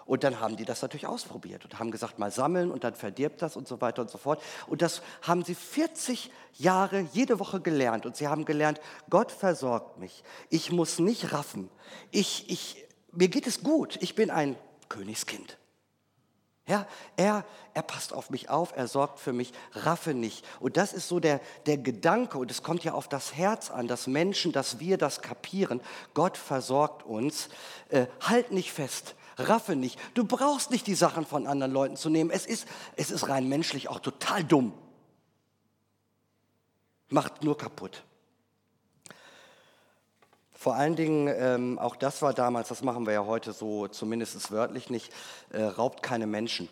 Und 0.08 0.24
dann 0.24 0.40
haben 0.40 0.56
die 0.56 0.64
das 0.64 0.80
natürlich 0.80 1.06
ausprobiert 1.06 1.66
und 1.66 1.78
haben 1.78 1.90
gesagt, 1.90 2.18
mal 2.18 2.30
sammeln 2.30 2.70
und 2.70 2.82
dann 2.82 2.94
verdirbt 2.94 3.42
das 3.42 3.56
und 3.56 3.68
so 3.68 3.82
weiter 3.82 4.00
und 4.00 4.08
so 4.10 4.16
fort. 4.16 4.42
Und 4.66 4.80
das 4.80 5.02
haben 5.20 5.44
sie 5.44 5.54
40 5.54 6.30
Jahre 6.54 7.06
jede 7.12 7.38
Woche 7.38 7.60
gelernt. 7.60 8.06
Und 8.06 8.16
sie 8.16 8.26
haben 8.26 8.46
gelernt, 8.46 8.80
Gott 9.10 9.30
versorgt 9.30 9.98
mich. 9.98 10.24
Ich 10.48 10.72
muss 10.72 10.98
nicht 10.98 11.34
raffen. 11.34 11.68
Ich, 12.10 12.48
ich, 12.48 12.86
mir 13.12 13.28
geht 13.28 13.46
es 13.46 13.62
gut. 13.62 13.98
Ich 14.00 14.14
bin 14.14 14.30
ein 14.30 14.56
Königskind. 14.88 15.57
Ja, 16.68 16.86
er, 17.16 17.46
er 17.72 17.82
passt 17.82 18.12
auf 18.12 18.28
mich 18.28 18.50
auf, 18.50 18.76
er 18.76 18.88
sorgt 18.88 19.20
für 19.20 19.32
mich, 19.32 19.54
raffe 19.72 20.12
nicht. 20.12 20.44
Und 20.60 20.76
das 20.76 20.92
ist 20.92 21.08
so 21.08 21.18
der, 21.18 21.40
der 21.64 21.78
Gedanke, 21.78 22.36
und 22.36 22.50
es 22.50 22.62
kommt 22.62 22.84
ja 22.84 22.92
auf 22.92 23.08
das 23.08 23.34
Herz 23.34 23.70
an, 23.70 23.88
dass 23.88 24.06
Menschen, 24.06 24.52
dass 24.52 24.78
wir 24.78 24.98
das 24.98 25.22
kapieren. 25.22 25.80
Gott 26.12 26.36
versorgt 26.36 27.04
uns. 27.04 27.48
Äh, 27.88 28.06
halt 28.20 28.52
nicht 28.52 28.70
fest, 28.70 29.14
raffe 29.38 29.76
nicht. 29.76 29.98
Du 30.12 30.24
brauchst 30.24 30.70
nicht 30.70 30.86
die 30.86 30.94
Sachen 30.94 31.24
von 31.24 31.46
anderen 31.46 31.72
Leuten 31.72 31.96
zu 31.96 32.10
nehmen. 32.10 32.30
Es 32.30 32.44
ist, 32.44 32.68
es 32.96 33.10
ist 33.10 33.30
rein 33.30 33.48
menschlich 33.48 33.88
auch 33.88 34.00
total 34.00 34.44
dumm. 34.44 34.74
Macht 37.08 37.42
nur 37.42 37.56
kaputt. 37.56 38.04
Vor 40.60 40.74
allen 40.74 40.96
Dingen, 40.96 41.32
ähm, 41.38 41.78
auch 41.78 41.94
das 41.94 42.20
war 42.20 42.34
damals, 42.34 42.66
das 42.66 42.82
machen 42.82 43.06
wir 43.06 43.12
ja 43.12 43.24
heute 43.24 43.52
so 43.52 43.86
zumindest 43.86 44.50
wörtlich 44.50 44.90
nicht, 44.90 45.12
äh, 45.50 45.62
raubt 45.62 46.02
keine 46.02 46.26
Menschen. 46.26 46.68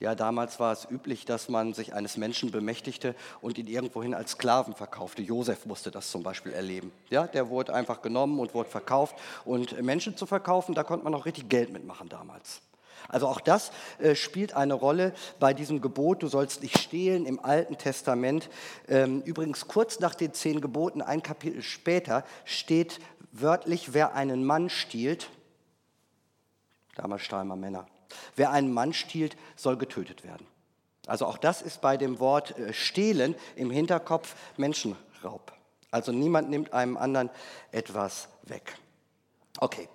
Ja, 0.00 0.14
damals 0.14 0.60
war 0.60 0.70
es 0.70 0.86
üblich, 0.90 1.24
dass 1.24 1.48
man 1.48 1.72
sich 1.72 1.94
eines 1.94 2.18
Menschen 2.18 2.50
bemächtigte 2.50 3.14
und 3.40 3.56
ihn 3.56 3.68
irgendwohin 3.68 4.12
als 4.12 4.32
Sklaven 4.32 4.74
verkaufte. 4.74 5.22
Josef 5.22 5.64
musste 5.64 5.90
das 5.90 6.10
zum 6.10 6.22
Beispiel 6.22 6.52
erleben. 6.52 6.92
Ja, 7.08 7.26
der 7.26 7.48
wurde 7.48 7.72
einfach 7.72 8.02
genommen 8.02 8.38
und 8.38 8.52
wurde 8.52 8.68
verkauft. 8.68 9.16
Und 9.46 9.80
Menschen 9.80 10.18
zu 10.18 10.26
verkaufen, 10.26 10.74
da 10.74 10.84
konnte 10.84 11.04
man 11.04 11.14
auch 11.14 11.24
richtig 11.24 11.48
Geld 11.48 11.72
mitmachen 11.72 12.10
damals. 12.10 12.60
Also 13.08 13.28
auch 13.28 13.40
das 13.40 13.70
äh, 13.98 14.14
spielt 14.14 14.54
eine 14.54 14.74
Rolle 14.74 15.12
bei 15.38 15.54
diesem 15.54 15.80
Gebot, 15.80 16.22
du 16.22 16.28
sollst 16.28 16.62
nicht 16.62 16.78
stehlen 16.78 17.26
im 17.26 17.38
Alten 17.38 17.78
Testament. 17.78 18.48
Ähm, 18.88 19.22
übrigens 19.22 19.68
kurz 19.68 20.00
nach 20.00 20.14
den 20.14 20.32
zehn 20.32 20.60
Geboten, 20.60 21.02
ein 21.02 21.22
Kapitel 21.22 21.62
später, 21.62 22.24
steht 22.44 23.00
wörtlich, 23.32 23.94
wer 23.94 24.14
einen 24.14 24.44
Mann 24.44 24.70
stiehlt, 24.70 25.30
damals 26.94 27.22
stahlen 27.22 27.48
wir 27.48 27.56
Männer, 27.56 27.86
wer 28.34 28.50
einen 28.50 28.72
Mann 28.72 28.92
stiehlt, 28.92 29.36
soll 29.56 29.76
getötet 29.76 30.24
werden. 30.24 30.46
Also 31.06 31.26
auch 31.26 31.38
das 31.38 31.62
ist 31.62 31.80
bei 31.80 31.96
dem 31.96 32.18
Wort 32.18 32.58
äh, 32.58 32.72
stehlen 32.72 33.36
im 33.54 33.70
Hinterkopf 33.70 34.34
Menschenraub. 34.56 35.52
Also 35.90 36.10
niemand 36.10 36.50
nimmt 36.50 36.72
einem 36.72 36.96
anderen 36.96 37.30
etwas 37.70 38.28
weg. 38.42 38.76
Okay. 39.60 39.88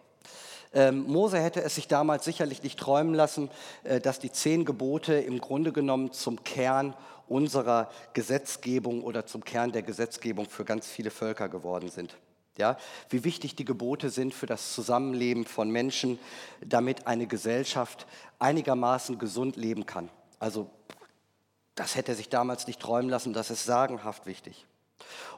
Ähm, 0.74 1.04
Mose 1.08 1.40
hätte 1.40 1.62
es 1.62 1.76
sich 1.76 1.88
damals 1.88 2.24
sicherlich 2.24 2.64
nicht 2.64 2.80
träumen 2.80 3.14
lassen, 3.14 3.50
äh, 3.84 4.00
dass 4.00 4.20
die 4.20 4.32
zehn 4.32 4.64
Gebote 4.64 5.14
im 5.16 5.42
Grunde 5.42 5.74
genommen 5.74 6.14
zum 6.14 6.44
Kern 6.44 6.96
unserer 7.28 7.90
Gesetzgebung 8.14 9.04
oder 9.04 9.26
zum 9.26 9.44
Kern 9.44 9.72
der 9.72 9.84
Gesetzgebung 9.84 10.46
für 10.46 10.66
ganz 10.66 10.88
viele 10.88 11.12
Völker 11.12 11.50
geworden 11.50 11.90
sind. 11.90 12.16
Ja, 12.58 12.78
wie 13.10 13.24
wichtig 13.24 13.56
die 13.56 13.66
Gebote 13.66 14.10
sind 14.10 14.34
für 14.34 14.46
das 14.46 14.74
Zusammenleben 14.74 15.46
von 15.46 15.70
Menschen, 15.70 16.20
damit 16.66 17.08
eine 17.08 17.26
Gesellschaft 17.26 18.06
einigermaßen 18.40 19.18
gesund 19.18 19.56
leben 19.56 19.86
kann. 19.86 20.10
Also 20.40 20.70
das 21.76 21.96
hätte 21.96 22.12
er 22.12 22.16
sich 22.16 22.30
damals 22.30 22.68
nicht 22.68 22.80
träumen 22.80 23.10
lassen, 23.10 23.34
das 23.34 23.50
ist 23.50 23.66
sagenhaft 23.66 24.26
wichtig. 24.26 24.66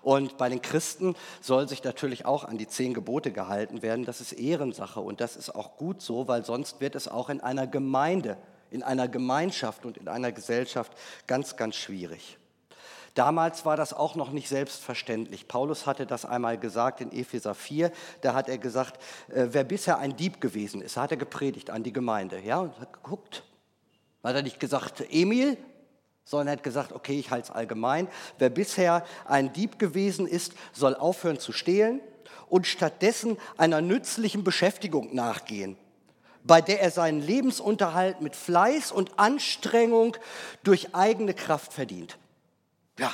Und 0.02 0.38
bei 0.38 0.50
den 0.50 0.62
Christen 0.62 1.16
soll 1.42 1.68
sich 1.68 1.84
natürlich 1.84 2.26
auch 2.26 2.44
an 2.44 2.58
die 2.58 2.68
zehn 2.68 2.94
Gebote 2.94 3.32
gehalten 3.32 3.82
werden. 3.82 4.06
Das 4.06 4.22
ist 4.22 4.34
Ehrensache 4.34 5.00
und 5.00 5.22
das 5.22 5.36
ist 5.36 5.54
auch 5.54 5.78
gut 5.78 6.02
so, 6.02 6.28
weil 6.28 6.44
sonst 6.46 6.82
wird 6.82 6.96
es 6.96 7.08
auch 7.08 7.30
in 7.30 7.42
einer 7.42 7.68
Gemeinde, 7.68 8.38
in 8.72 8.84
einer 8.84 9.08
Gemeinschaft 9.08 9.86
und 9.86 9.98
in 9.98 10.08
einer 10.08 10.32
Gesellschaft 10.32 10.92
ganz, 11.28 11.56
ganz 11.56 11.76
schwierig. 11.76 12.38
Damals 13.14 13.64
war 13.64 13.78
das 13.78 13.94
auch 13.94 14.16
noch 14.16 14.32
nicht 14.32 14.50
selbstverständlich. 14.50 15.48
Paulus 15.48 15.86
hatte 15.86 16.08
das 16.08 16.26
einmal 16.26 16.58
gesagt 16.58 17.00
in 17.00 17.12
Epheser 17.12 17.54
4. 17.54 17.92
Da 18.22 18.34
hat 18.34 18.50
er 18.50 18.58
gesagt, 18.58 19.02
äh, 19.30 19.48
wer 19.52 19.64
bisher 19.64 20.00
ein 20.00 20.16
Dieb 20.16 20.42
gewesen 20.42 20.82
ist, 20.82 20.98
hat 20.98 21.12
er 21.12 21.18
gepredigt 21.18 21.70
an 21.70 21.84
die 21.84 21.94
Gemeinde. 21.94 22.40
Ja, 22.40 22.60
und 22.60 22.80
hat 22.80 22.92
geguckt. 22.92 23.44
Hat 24.24 24.36
er 24.36 24.42
nicht 24.42 24.60
gesagt, 24.60 25.04
Emil, 25.12 25.58
sondern 26.26 26.48
er 26.48 26.54
hat 26.54 26.64
gesagt, 26.64 26.94
okay, 26.94 27.20
ich 27.20 27.32
halte 27.32 27.50
es 27.50 27.56
allgemein. 27.56 28.08
Wer 28.38 28.50
bisher 28.50 29.06
ein 29.26 29.54
Dieb 29.54 29.80
gewesen 29.80 30.28
ist, 30.28 30.54
soll 30.72 30.96
aufhören 30.96 31.40
zu 31.40 31.52
stehlen 31.52 32.02
und 32.50 32.68
stattdessen 32.68 33.38
einer 33.58 33.82
nützlichen 33.82 34.44
Beschäftigung 34.44 35.14
nachgehen, 35.14 35.78
bei 36.44 36.62
der 36.62 36.82
er 36.82 36.92
seinen 36.92 37.22
Lebensunterhalt 37.22 38.22
mit 38.22 38.36
Fleiß 38.36 38.92
und 38.92 39.18
Anstrengung 39.18 40.16
durch 40.64 40.94
eigene 40.96 41.34
Kraft 41.34 41.74
verdient. 41.74 42.18
Ja. 42.98 43.12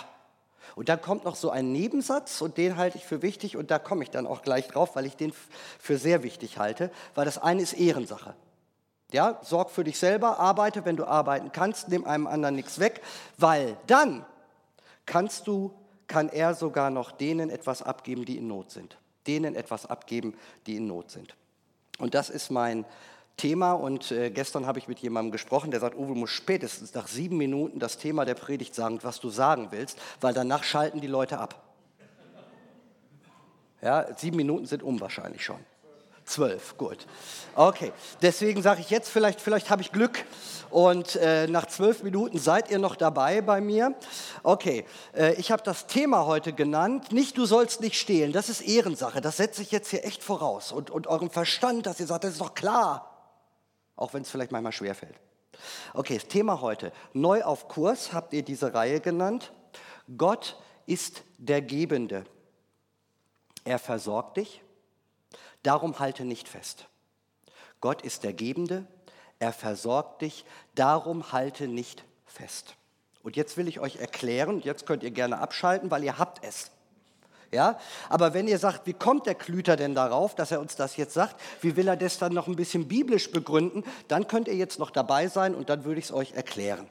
Und 0.76 0.88
dann 0.88 1.02
kommt 1.02 1.26
noch 1.26 1.36
so 1.36 1.50
ein 1.50 1.74
Nebensatz 1.74 2.42
und 2.42 2.58
den 2.58 2.78
halte 2.78 2.98
ich 2.98 3.06
für 3.06 3.22
wichtig 3.22 3.58
und 3.58 3.70
da 3.70 3.80
komme 3.80 4.04
ich 4.04 4.12
dann 4.12 4.26
auch 4.26 4.44
gleich 4.44 4.68
drauf, 4.68 4.96
weil 4.96 5.06
ich 5.06 5.18
den 5.18 5.34
für 5.78 5.98
sehr 5.98 6.24
wichtig 6.24 6.58
halte, 6.58 6.90
weil 7.16 7.26
das 7.26 7.38
eine 7.38 7.62
ist 7.62 7.74
Ehrensache. 7.74 8.34
Ja, 9.12 9.40
sorg 9.42 9.72
für 9.72 9.84
dich 9.84 9.98
selber, 9.98 10.40
arbeite, 10.40 10.86
wenn 10.86 10.96
du 10.96 11.06
arbeiten 11.06 11.52
kannst, 11.52 11.90
nimm 11.90 12.06
einem 12.06 12.28
anderen 12.28 12.56
nichts 12.56 12.80
weg, 12.80 13.02
weil 13.38 13.76
dann 13.88 14.24
kannst 15.06 15.48
du, 15.48 15.74
kann 16.08 16.30
er 16.30 16.54
sogar 16.54 16.92
noch 16.92 17.12
denen 17.12 17.50
etwas 17.50 17.82
abgeben, 17.82 18.26
die 18.26 18.38
in 18.38 18.48
Not 18.48 18.72
sind. 18.72 18.98
Denen 19.26 19.56
etwas 19.56 19.88
abgeben, 19.88 20.36
die 20.68 20.76
in 20.76 20.88
Not 20.88 21.10
sind. 21.10 21.36
Und 21.98 22.14
das 22.14 22.30
ist 22.30 22.52
mein 22.52 22.86
Thema 23.36 23.72
und 23.72 24.12
äh, 24.12 24.30
gestern 24.30 24.68
habe 24.68 24.80
ich 24.80 24.88
mit 24.88 25.00
jemandem 25.00 25.32
gesprochen, 25.32 25.72
der 25.72 25.80
sagt, 25.80 25.98
Uwe, 25.98 26.08
du 26.08 26.16
musst 26.16 26.34
spätestens 26.34 26.94
nach 26.94 27.08
sieben 27.08 27.38
Minuten 27.38 27.80
das 27.80 27.98
Thema 27.98 28.26
der 28.26 28.36
Predigt 28.36 28.76
sagen, 28.76 29.00
was 29.02 29.20
du 29.20 29.30
sagen 29.30 29.70
willst, 29.72 29.98
weil 30.22 30.34
danach 30.34 30.64
schalten 30.64 31.00
die 31.02 31.08
Leute 31.08 31.40
ab. 31.40 31.64
Ja, 33.82 34.14
sieben 34.18 34.36
Minuten 34.36 34.66
sind 34.66 34.84
unwahrscheinlich 34.84 35.44
schon. 35.44 35.60
Zwölf, 36.30 36.78
gut. 36.78 37.08
Okay, 37.56 37.92
deswegen 38.22 38.62
sage 38.62 38.82
ich 38.82 38.92
jetzt, 38.92 39.10
vielleicht, 39.10 39.42
vielleicht 39.42 39.72
habe 39.72 39.82
ich 39.82 39.92
Glück 39.92 40.26
und 40.70 41.16
äh, 41.16 41.48
nach 41.48 41.66
zwölf 41.66 42.04
Minuten 42.04 42.38
seid 42.38 42.70
ihr 42.70 42.78
noch 42.78 42.96
dabei 42.96 43.42
bei 43.42 43.62
mir. 43.62 43.96
Okay, 44.44 44.86
äh, 45.16 45.34
ich 45.40 45.52
habe 45.52 45.64
das 45.64 45.88
Thema 45.88 46.28
heute 46.28 46.54
genannt, 46.54 47.12
nicht 47.12 47.36
du 47.36 47.48
sollst 47.48 47.82
nicht 47.82 48.00
stehlen, 48.00 48.32
das 48.32 48.48
ist 48.48 48.62
Ehrensache, 48.62 49.22
das 49.22 49.38
setze 49.38 49.64
ich 49.64 49.72
jetzt 49.72 49.90
hier 49.90 50.06
echt 50.06 50.22
voraus 50.22 50.72
und, 50.72 50.92
und 50.92 51.08
eurem 51.08 51.32
Verstand, 51.32 51.88
dass 51.88 52.00
ihr 52.00 52.06
sagt, 52.06 52.24
das 52.24 52.34
ist 52.34 52.42
doch 52.42 52.54
klar, 52.54 53.42
auch 53.96 54.14
wenn 54.14 54.22
es 54.22 54.30
vielleicht 54.30 54.52
manchmal 54.52 54.72
schwerfällt. 54.72 55.16
Okay, 55.96 56.14
das 56.14 56.28
Thema 56.28 56.62
heute, 56.62 56.92
neu 57.14 57.42
auf 57.42 57.68
Kurs 57.68 58.14
habt 58.14 58.34
ihr 58.34 58.44
diese 58.44 58.76
Reihe 58.76 59.00
genannt. 59.00 59.52
Gott 60.16 60.62
ist 60.86 61.24
der 61.40 61.64
Gebende. 61.64 62.24
Er 63.64 63.80
versorgt 63.80 64.38
dich 64.38 64.62
Darum 65.64 66.00
halte 66.00 66.26
nicht 66.26 66.48
fest. 66.48 66.88
Gott 67.82 68.02
ist 68.02 68.24
der 68.24 68.34
Gebende, 68.34 68.86
er 69.40 69.54
versorgt 69.54 70.22
dich, 70.22 70.46
darum 70.76 71.32
halte 71.32 71.68
nicht 71.68 72.04
fest. 72.26 72.76
Und 73.24 73.36
jetzt 73.36 73.58
will 73.58 73.68
ich 73.68 73.80
euch 73.80 73.98
erklären, 73.98 74.62
jetzt 74.62 74.86
könnt 74.86 75.04
ihr 75.04 75.12
gerne 75.12 75.40
abschalten, 75.40 75.92
weil 75.92 76.04
ihr 76.04 76.18
habt 76.18 76.44
es. 76.46 76.72
Ja? 77.52 77.80
Aber 78.10 78.34
wenn 78.34 78.48
ihr 78.48 78.60
sagt, 78.60 78.86
wie 78.86 78.94
kommt 78.94 79.26
der 79.26 79.36
Klüter 79.36 79.76
denn 79.76 79.96
darauf, 79.96 80.36
dass 80.36 80.52
er 80.52 80.60
uns 80.60 80.76
das 80.76 80.98
jetzt 80.98 81.14
sagt, 81.14 81.40
wie 81.62 81.76
will 81.76 81.88
er 81.88 81.98
das 81.98 82.18
dann 82.18 82.34
noch 82.34 82.48
ein 82.48 82.56
bisschen 82.56 82.88
biblisch 82.88 83.32
begründen, 83.32 83.84
dann 84.08 84.28
könnt 84.28 84.48
ihr 84.48 84.56
jetzt 84.56 84.80
noch 84.80 84.92
dabei 84.92 85.28
sein 85.28 85.56
und 85.56 85.70
dann 85.70 85.84
würde 85.84 86.00
ich 86.00 86.06
es 86.06 86.12
euch 86.12 86.34
erklären. 86.34 86.90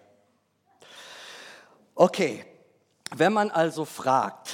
Okay, 1.95 2.45
wenn 3.15 3.33
man 3.33 3.51
also 3.51 3.85
fragt, 3.85 4.51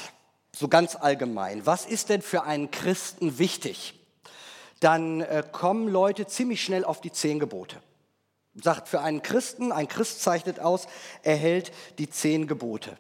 so 0.55 0.69
ganz 0.69 0.95
allgemein, 0.97 1.67
was 1.67 1.85
ist 1.85 2.09
denn 2.09 2.23
für 2.23 2.45
einen 2.45 2.71
Christen 2.71 3.39
wichtig? 3.39 4.01
Dann 4.85 5.23
äh, 5.23 5.43
kommen 5.51 5.89
Leute 5.89 6.27
ziemlich 6.27 6.63
schnell 6.63 6.85
auf 6.85 7.01
die 7.01 7.11
zehn 7.11 7.39
Gebote. 7.39 7.81
Sagt 8.55 8.87
für 8.87 9.01
einen 9.01 9.23
Christen, 9.23 9.73
ein 9.73 9.89
Christ 9.89 10.21
zeichnet 10.21 10.61
aus, 10.61 10.87
er 11.23 11.37
hält 11.37 11.73
die 11.99 12.11
zehn 12.11 12.47
Gebote. 12.47 12.97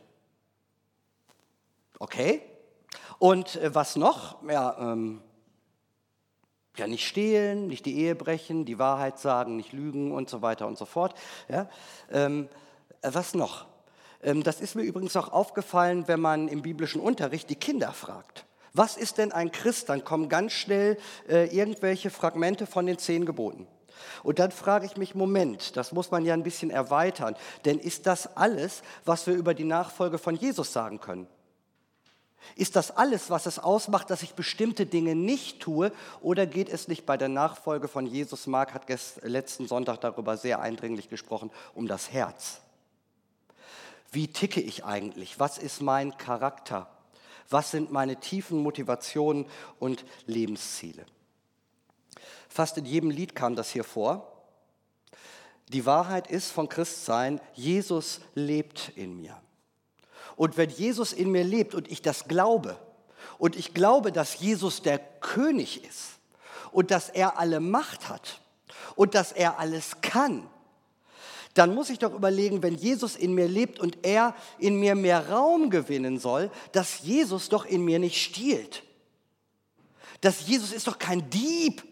Okay. 1.98 2.40
Und 3.18 3.56
äh, 3.56 3.74
was 3.74 3.96
noch? 3.96 4.42
Ja, 4.48 4.76
ähm, 4.78 5.20
ja, 6.76 6.86
nicht 6.86 7.06
stehlen, 7.06 7.68
nicht 7.68 7.86
die 7.86 7.98
Ehe 7.98 8.14
brechen, 8.14 8.64
die 8.64 8.78
Wahrheit 8.78 9.18
sagen, 9.18 9.56
nicht 9.56 9.72
lügen 9.72 10.10
und 10.10 10.28
so 10.28 10.42
weiter 10.42 10.66
und 10.66 10.78
so 10.78 10.86
fort. 10.86 11.14
Ja, 11.48 11.68
ähm, 12.10 12.48
äh, 13.02 13.10
was 13.12 13.34
noch? 13.34 13.66
Ähm, 14.22 14.42
das 14.42 14.60
ist 14.60 14.74
mir 14.74 14.82
übrigens 14.82 15.16
auch 15.16 15.28
aufgefallen, 15.28 16.08
wenn 16.08 16.20
man 16.20 16.48
im 16.48 16.62
biblischen 16.62 17.00
Unterricht 17.00 17.50
die 17.50 17.56
Kinder 17.56 17.92
fragt. 17.92 18.46
Was 18.74 18.96
ist 18.96 19.18
denn 19.18 19.30
ein 19.30 19.52
Christ? 19.52 19.88
Dann 19.88 20.04
kommen 20.04 20.28
ganz 20.28 20.52
schnell 20.52 20.98
äh, 21.28 21.46
irgendwelche 21.56 22.10
Fragmente 22.10 22.66
von 22.66 22.86
den 22.86 22.98
zehn 22.98 23.24
Geboten. 23.24 23.68
Und 24.24 24.40
dann 24.40 24.50
frage 24.50 24.84
ich 24.84 24.96
mich, 24.96 25.14
Moment, 25.14 25.76
das 25.76 25.92
muss 25.92 26.10
man 26.10 26.24
ja 26.24 26.34
ein 26.34 26.42
bisschen 26.42 26.70
erweitern, 26.70 27.36
denn 27.64 27.78
ist 27.78 28.06
das 28.06 28.36
alles, 28.36 28.82
was 29.04 29.26
wir 29.28 29.34
über 29.34 29.54
die 29.54 29.64
Nachfolge 29.64 30.18
von 30.18 30.34
Jesus 30.34 30.72
sagen 30.72 31.00
können? 31.00 31.28
Ist 32.56 32.76
das 32.76 32.90
alles, 32.90 33.30
was 33.30 33.46
es 33.46 33.58
ausmacht, 33.58 34.10
dass 34.10 34.22
ich 34.22 34.34
bestimmte 34.34 34.86
Dinge 34.86 35.14
nicht 35.14 35.60
tue? 35.60 35.92
Oder 36.20 36.46
geht 36.46 36.68
es 36.68 36.88
nicht 36.88 37.06
bei 37.06 37.16
der 37.16 37.28
Nachfolge 37.28 37.88
von 37.88 38.06
Jesus? 38.06 38.46
Mark 38.46 38.74
hat 38.74 38.84
letzten 39.22 39.66
Sonntag 39.66 40.00
darüber 40.00 40.36
sehr 40.36 40.60
eindringlich 40.60 41.08
gesprochen, 41.08 41.50
um 41.74 41.86
das 41.86 42.12
Herz. 42.12 42.60
Wie 44.10 44.28
ticke 44.28 44.60
ich 44.60 44.84
eigentlich? 44.84 45.40
Was 45.40 45.58
ist 45.58 45.80
mein 45.80 46.18
Charakter? 46.18 46.93
Was 47.50 47.70
sind 47.70 47.92
meine 47.92 48.20
tiefen 48.20 48.58
Motivationen 48.58 49.46
und 49.78 50.04
Lebensziele? 50.26 51.04
Fast 52.48 52.78
in 52.78 52.86
jedem 52.86 53.10
Lied 53.10 53.34
kam 53.34 53.56
das 53.56 53.70
hier 53.70 53.84
vor. 53.84 54.30
Die 55.68 55.86
Wahrheit 55.86 56.30
ist 56.30 56.50
von 56.50 56.68
Christsein, 56.68 57.40
Jesus 57.54 58.20
lebt 58.34 58.92
in 58.96 59.16
mir. 59.16 59.40
Und 60.36 60.56
wenn 60.56 60.70
Jesus 60.70 61.12
in 61.12 61.30
mir 61.30 61.44
lebt 61.44 61.74
und 61.74 61.90
ich 61.90 62.02
das 62.02 62.24
glaube, 62.28 62.78
und 63.38 63.56
ich 63.56 63.74
glaube, 63.74 64.12
dass 64.12 64.38
Jesus 64.38 64.82
der 64.82 64.98
König 64.98 65.84
ist 65.84 66.18
und 66.72 66.90
dass 66.90 67.08
er 67.08 67.38
alle 67.38 67.60
Macht 67.60 68.08
hat 68.08 68.40
und 68.96 69.14
dass 69.14 69.32
er 69.32 69.58
alles 69.58 70.00
kann, 70.00 70.48
dann 71.54 71.74
muss 71.74 71.88
ich 71.88 72.00
doch 72.00 72.12
überlegen, 72.12 72.62
wenn 72.62 72.74
Jesus 72.74 73.14
in 73.14 73.34
mir 73.34 73.46
lebt 73.46 73.78
und 73.78 74.04
er 74.04 74.34
in 74.58 74.78
mir 74.78 74.96
mehr 74.96 75.30
Raum 75.30 75.70
gewinnen 75.70 76.18
soll, 76.18 76.50
dass 76.72 77.02
Jesus 77.02 77.48
doch 77.48 77.64
in 77.64 77.84
mir 77.84 78.00
nicht 78.00 78.22
stiehlt. 78.22 78.82
Dass 80.20 80.46
Jesus 80.46 80.72
ist 80.72 80.88
doch 80.88 80.98
kein 80.98 81.30
Dieb. 81.30 81.84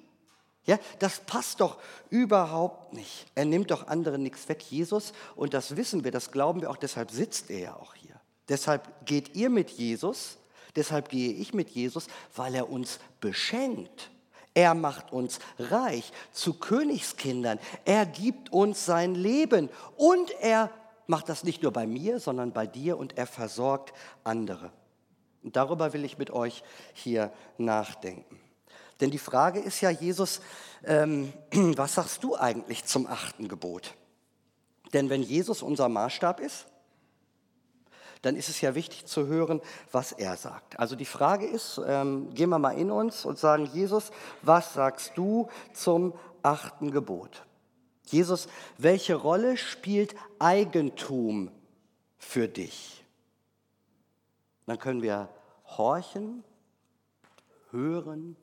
Ja, 0.64 0.78
das 0.98 1.20
passt 1.20 1.60
doch 1.60 1.78
überhaupt 2.10 2.92
nicht. 2.92 3.26
Er 3.34 3.44
nimmt 3.44 3.70
doch 3.70 3.88
anderen 3.88 4.22
nichts 4.22 4.48
weg, 4.48 4.62
Jesus. 4.68 5.12
Und 5.36 5.54
das 5.54 5.76
wissen 5.76 6.04
wir, 6.04 6.10
das 6.10 6.30
glauben 6.30 6.60
wir 6.60 6.70
auch, 6.70 6.76
deshalb 6.76 7.10
sitzt 7.10 7.50
er 7.50 7.58
ja 7.58 7.76
auch 7.76 7.94
hier. 7.94 8.20
Deshalb 8.48 9.06
geht 9.06 9.34
ihr 9.34 9.50
mit 9.50 9.70
Jesus, 9.70 10.38
deshalb 10.76 11.08
gehe 11.08 11.32
ich 11.32 11.54
mit 11.54 11.70
Jesus, 11.70 12.06
weil 12.34 12.54
er 12.54 12.68
uns 12.68 12.98
beschenkt. 13.20 14.10
Er 14.54 14.74
macht 14.74 15.12
uns 15.12 15.38
reich 15.58 16.12
zu 16.32 16.54
Königskindern. 16.54 17.58
Er 17.84 18.04
gibt 18.06 18.52
uns 18.52 18.84
sein 18.84 19.14
Leben 19.14 19.70
und 19.96 20.30
er 20.40 20.70
macht 21.06 21.28
das 21.28 21.44
nicht 21.44 21.62
nur 21.62 21.72
bei 21.72 21.86
mir, 21.86 22.20
sondern 22.20 22.52
bei 22.52 22.66
dir 22.66 22.98
und 22.98 23.16
er 23.16 23.26
versorgt 23.26 23.92
andere. 24.24 24.70
Und 25.42 25.56
darüber 25.56 25.92
will 25.92 26.04
ich 26.04 26.18
mit 26.18 26.30
euch 26.30 26.62
hier 26.92 27.32
nachdenken. 27.58 28.38
Denn 29.00 29.10
die 29.10 29.18
Frage 29.18 29.58
ist 29.58 29.80
ja, 29.80 29.90
Jesus, 29.90 30.40
ähm, 30.84 31.32
was 31.52 31.94
sagst 31.94 32.22
du 32.22 32.36
eigentlich 32.36 32.84
zum 32.84 33.06
achten 33.06 33.48
Gebot? 33.48 33.94
Denn 34.92 35.10
wenn 35.10 35.22
Jesus 35.22 35.62
unser 35.62 35.88
Maßstab 35.88 36.40
ist, 36.40 36.66
dann 38.22 38.36
ist 38.36 38.48
es 38.48 38.60
ja 38.60 38.74
wichtig 38.74 39.06
zu 39.06 39.26
hören, 39.26 39.60
was 39.90 40.12
er 40.12 40.36
sagt. 40.36 40.78
Also 40.78 40.96
die 40.96 41.04
Frage 41.04 41.46
ist, 41.46 41.80
ähm, 41.84 42.32
gehen 42.34 42.50
wir 42.50 42.58
mal 42.58 42.78
in 42.78 42.90
uns 42.90 43.24
und 43.24 43.38
sagen, 43.38 43.66
Jesus, 43.66 44.10
was 44.42 44.74
sagst 44.74 45.12
du 45.16 45.48
zum 45.72 46.14
achten 46.42 46.90
Gebot? 46.92 47.44
Jesus, 48.06 48.48
welche 48.78 49.16
Rolle 49.16 49.56
spielt 49.56 50.14
Eigentum 50.38 51.50
für 52.18 52.48
dich? 52.48 53.04
Dann 54.66 54.78
können 54.78 55.02
wir 55.02 55.28
horchen, 55.66 56.44
hören. 57.70 58.36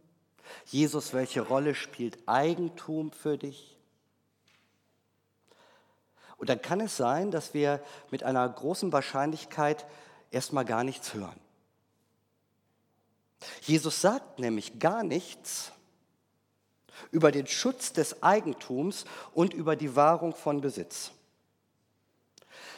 Jesus, 0.66 1.14
welche 1.14 1.42
Rolle 1.42 1.76
spielt 1.76 2.18
Eigentum 2.28 3.12
für 3.12 3.38
dich? 3.38 3.79
Und 6.40 6.50
dann 6.50 6.62
kann 6.62 6.80
es 6.80 6.98
sein, 6.98 7.32
dass 7.32 7.54
wir 7.54 7.82
mit 8.12 8.24
einer 8.24 8.48
großen 8.48 8.92
Wahrscheinlichkeit 8.92 9.86
erstmal 10.32 10.66
gar 10.66 10.84
nichts 10.84 11.14
hören. 11.14 11.40
Jesus 13.62 14.02
sagt 14.02 14.40
nämlich 14.40 14.80
gar 14.80 15.04
nichts 15.04 15.72
über 17.12 17.32
den 17.32 17.48
Schutz 17.48 17.94
des 17.94 18.24
Eigentums 18.24 19.06
und 19.34 19.54
über 19.54 19.76
die 19.76 19.96
Wahrung 19.96 20.34
von 20.34 20.62
Besitz. 20.62 21.12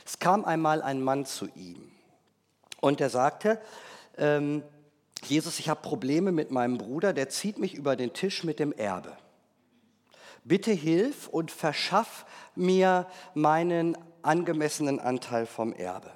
Es 0.06 0.20
kam 0.20 0.44
einmal 0.44 0.82
ein 0.82 1.02
Mann 1.02 1.26
zu 1.26 1.48
ihm 1.56 1.92
und 2.80 3.00
er 3.00 3.10
sagte, 3.10 3.62
ähm, 4.18 4.64
Jesus, 5.24 5.60
ich 5.60 5.70
habe 5.70 5.82
Probleme 5.82 6.32
mit 6.32 6.50
meinem 6.50 6.80
Bruder, 6.80 7.14
der 7.14 7.30
zieht 7.30 7.60
mich 7.60 7.76
über 7.76 7.96
den 7.96 8.14
Tisch 8.14 8.44
mit 8.44 8.60
dem 8.60 8.74
Erbe 8.74 9.16
bitte 10.44 10.72
hilf 10.72 11.28
und 11.28 11.52
verschaff 11.52 12.26
mir 12.56 13.08
meinen 13.34 13.98
angemessenen 14.22 15.00
Anteil 15.00 15.46
vom 15.46 15.74
Erbe. 15.74 16.12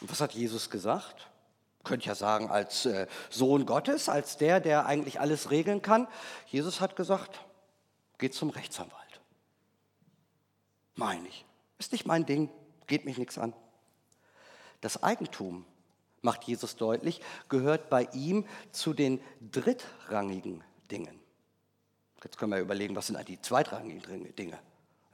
Und 0.00 0.10
was 0.10 0.20
hat 0.20 0.32
Jesus 0.32 0.70
gesagt? 0.70 1.30
Könnt 1.84 2.04
ja 2.04 2.14
sagen, 2.14 2.50
als 2.50 2.84
äh, 2.86 3.06
Sohn 3.30 3.64
Gottes, 3.64 4.08
als 4.08 4.36
der, 4.36 4.60
der 4.60 4.86
eigentlich 4.86 5.20
alles 5.20 5.50
regeln 5.50 5.82
kann. 5.82 6.08
Jesus 6.46 6.80
hat 6.80 6.96
gesagt, 6.96 7.40
geht 8.18 8.34
zum 8.34 8.50
Rechtsanwalt. 8.50 9.20
Meine 10.94 11.28
ich. 11.28 11.44
Ist 11.78 11.92
nicht 11.92 12.06
mein 12.06 12.26
Ding, 12.26 12.50
geht 12.86 13.04
mich 13.04 13.18
nichts 13.18 13.38
an. 13.38 13.52
Das 14.80 15.02
Eigentum, 15.02 15.64
macht 16.22 16.44
Jesus 16.44 16.76
deutlich, 16.76 17.20
gehört 17.48 17.88
bei 17.88 18.08
ihm 18.12 18.46
zu 18.72 18.92
den 18.92 19.20
drittrangigen 19.40 20.64
Dingen. 20.90 21.20
Jetzt 22.26 22.38
können 22.38 22.50
wir 22.50 22.58
überlegen, 22.58 22.96
was 22.96 23.06
sind 23.06 23.28
die 23.28 23.40
zweitrangigen 23.40 24.34
Dinge. 24.34 24.58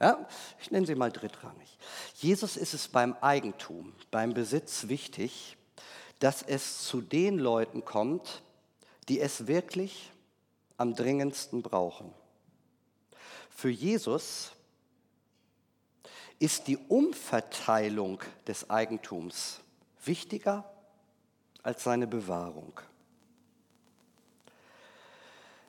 Ja? 0.01 0.27
Ich 0.59 0.71
nenne 0.71 0.87
sie 0.87 0.95
mal 0.95 1.11
drittrangig. 1.11 1.77
Jesus 2.15 2.57
ist 2.57 2.73
es 2.73 2.87
beim 2.87 3.15
Eigentum, 3.21 3.93
beim 4.09 4.33
Besitz 4.33 4.87
wichtig, 4.87 5.55
dass 6.17 6.41
es 6.41 6.85
zu 6.87 7.01
den 7.01 7.37
Leuten 7.37 7.85
kommt, 7.85 8.41
die 9.09 9.19
es 9.19 9.45
wirklich 9.45 10.11
am 10.77 10.95
dringendsten 10.95 11.61
brauchen. 11.61 12.11
Für 13.51 13.69
Jesus 13.69 14.53
ist 16.39 16.65
die 16.67 16.77
Umverteilung 16.77 18.21
des 18.47 18.71
Eigentums 18.71 19.59
wichtiger 20.03 20.67
als 21.61 21.83
seine 21.83 22.07
Bewahrung. 22.07 22.81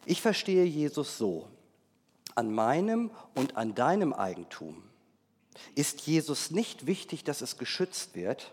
Ich 0.06 0.20
verstehe 0.20 0.64
Jesus 0.64 1.18
so, 1.18 1.48
an 2.34 2.52
meinem 2.52 3.10
und 3.34 3.56
an 3.56 3.74
deinem 3.74 4.12
Eigentum 4.12 4.82
ist 5.74 6.02
Jesus 6.02 6.50
nicht 6.50 6.86
wichtig, 6.86 7.24
dass 7.24 7.40
es 7.40 7.58
geschützt 7.58 8.14
wird, 8.14 8.52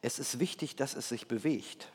es 0.00 0.18
ist 0.18 0.38
wichtig, 0.38 0.76
dass 0.76 0.94
es 0.94 1.08
sich 1.08 1.28
bewegt. 1.28 1.88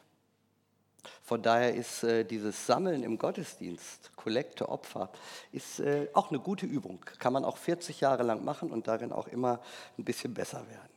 Von 1.23 1.41
daher 1.41 1.73
ist 1.73 2.03
äh, 2.03 2.23
dieses 2.23 2.65
Sammeln 2.65 3.03
im 3.03 3.17
Gottesdienst, 3.17 4.15
Kollekte, 4.15 4.67
Opfer, 4.67 5.11
ist 5.51 5.79
äh, 5.79 6.07
auch 6.13 6.29
eine 6.29 6.39
gute 6.39 6.65
Übung. 6.65 6.99
Kann 7.19 7.33
man 7.33 7.45
auch 7.45 7.57
40 7.57 8.01
Jahre 8.01 8.23
lang 8.23 8.43
machen 8.43 8.71
und 8.71 8.87
darin 8.87 9.11
auch 9.11 9.27
immer 9.27 9.61
ein 9.97 10.03
bisschen 10.03 10.33
besser 10.33 10.65
werden. 10.67 10.89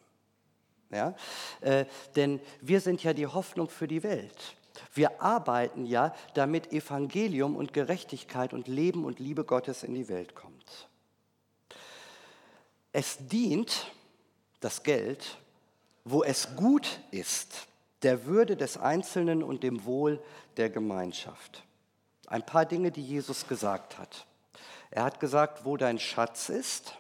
Ja? 0.91 1.17
Äh, 1.61 1.87
denn 2.17 2.41
wir 2.61 2.81
sind 2.81 3.03
ja 3.03 3.13
die 3.13 3.27
Hoffnung 3.27 3.69
für 3.69 3.87
die 3.87 4.03
Welt. 4.03 4.57
Wir 4.95 5.21
arbeiten 5.23 5.87
ja, 5.87 6.15
damit 6.35 6.73
Evangelium 6.73 7.57
und 7.57 7.73
Gerechtigkeit 7.73 8.53
und 8.53 8.69
Leben 8.69 9.05
und 9.05 9.19
Liebe 9.19 9.45
Gottes 9.45 9.83
in 9.83 9.95
die 9.95 10.09
Welt 10.09 10.35
kommt. 10.35 10.89
Es 12.93 13.17
dient, 13.21 13.91
das 14.61 14.83
Geld, 14.83 15.39
wo 16.05 16.23
es 16.23 16.57
gut 16.57 17.01
ist, 17.11 17.67
der 18.03 18.27
Würde 18.27 18.57
des 18.57 18.77
Einzelnen 18.77 19.43
und 19.43 19.63
dem 19.63 19.85
Wohl 19.85 20.23
der 20.57 20.69
Gemeinschaft. 20.69 21.65
Ein 22.27 22.45
paar 22.45 22.67
Dinge, 22.67 22.91
die 22.91 23.05
Jesus 23.05 23.47
gesagt 23.47 23.99
hat. 23.99 24.27
Er 24.91 25.05
hat 25.05 25.21
gesagt, 25.21 25.65
wo 25.65 25.77
dein 25.77 25.99
Schatz 25.99 26.49
ist, 26.49 26.95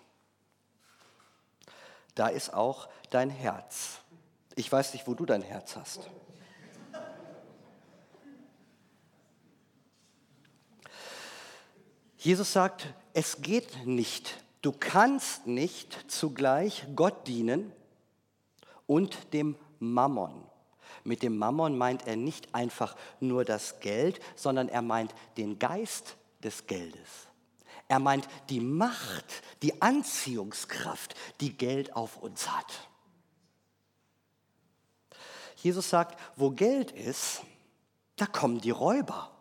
da 2.14 2.28
ist 2.28 2.52
auch 2.54 2.88
dein 3.10 3.30
Herz. 3.30 3.98
Ich 4.54 4.70
weiß 4.70 4.92
nicht, 4.92 5.06
wo 5.06 5.14
du 5.14 5.26
dein 5.26 5.42
Herz 5.42 5.76
hast. 5.76 6.10
Jesus 12.22 12.52
sagt, 12.52 12.86
es 13.14 13.42
geht 13.42 13.84
nicht. 13.84 14.44
Du 14.60 14.70
kannst 14.70 15.48
nicht 15.48 15.98
zugleich 16.06 16.86
Gott 16.94 17.26
dienen 17.26 17.72
und 18.86 19.32
dem 19.32 19.56
Mammon. 19.80 20.44
Mit 21.02 21.24
dem 21.24 21.36
Mammon 21.36 21.76
meint 21.76 22.06
er 22.06 22.14
nicht 22.14 22.54
einfach 22.54 22.94
nur 23.18 23.44
das 23.44 23.80
Geld, 23.80 24.20
sondern 24.36 24.68
er 24.68 24.82
meint 24.82 25.12
den 25.36 25.58
Geist 25.58 26.16
des 26.44 26.68
Geldes. 26.68 27.26
Er 27.88 27.98
meint 27.98 28.28
die 28.50 28.60
Macht, 28.60 29.42
die 29.62 29.82
Anziehungskraft, 29.82 31.16
die 31.40 31.56
Geld 31.56 31.96
auf 31.96 32.18
uns 32.18 32.48
hat. 32.48 32.88
Jesus 35.56 35.90
sagt, 35.90 36.20
wo 36.36 36.50
Geld 36.50 36.92
ist, 36.92 37.42
da 38.14 38.26
kommen 38.26 38.60
die 38.60 38.70
Räuber. 38.70 39.32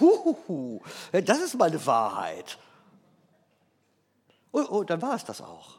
Huhuhu, 0.00 0.80
das 1.12 1.40
ist 1.40 1.56
mal 1.56 1.68
eine 1.68 1.84
Wahrheit. 1.86 2.58
Oh, 4.52 4.64
oh, 4.70 4.84
dann 4.84 5.02
war 5.02 5.14
es 5.14 5.24
das 5.24 5.40
auch. 5.40 5.78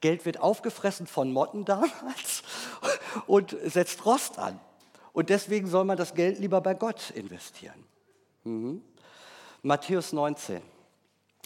Geld 0.00 0.24
wird 0.24 0.40
aufgefressen 0.40 1.06
von 1.06 1.32
Motten 1.32 1.64
damals 1.64 2.42
und 3.26 3.56
setzt 3.64 4.04
Rost 4.04 4.38
an. 4.38 4.60
Und 5.12 5.28
deswegen 5.28 5.66
soll 5.68 5.84
man 5.84 5.96
das 5.96 6.14
Geld 6.14 6.38
lieber 6.38 6.60
bei 6.60 6.74
Gott 6.74 7.10
investieren. 7.10 7.84
Mhm. 8.44 8.82
Matthäus 9.62 10.12
19. 10.12 10.62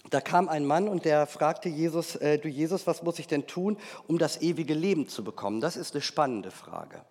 Da 0.09 0.21
kam 0.21 0.47
ein 0.47 0.65
Mann 0.65 0.87
und 0.87 1.05
der 1.05 1.27
fragte 1.27 1.69
Jesus, 1.69 2.15
äh, 2.15 2.39
du 2.39 2.47
Jesus, 2.47 2.87
was 2.87 3.03
muss 3.03 3.19
ich 3.19 3.27
denn 3.27 3.45
tun, 3.45 3.77
um 4.07 4.17
das 4.17 4.41
ewige 4.41 4.73
Leben 4.73 5.07
zu 5.07 5.23
bekommen? 5.23 5.59
Das 5.59 5.75
ist 5.75 5.93
eine 5.93 6.01
spannende 6.01 6.49
Frage. 6.49 7.03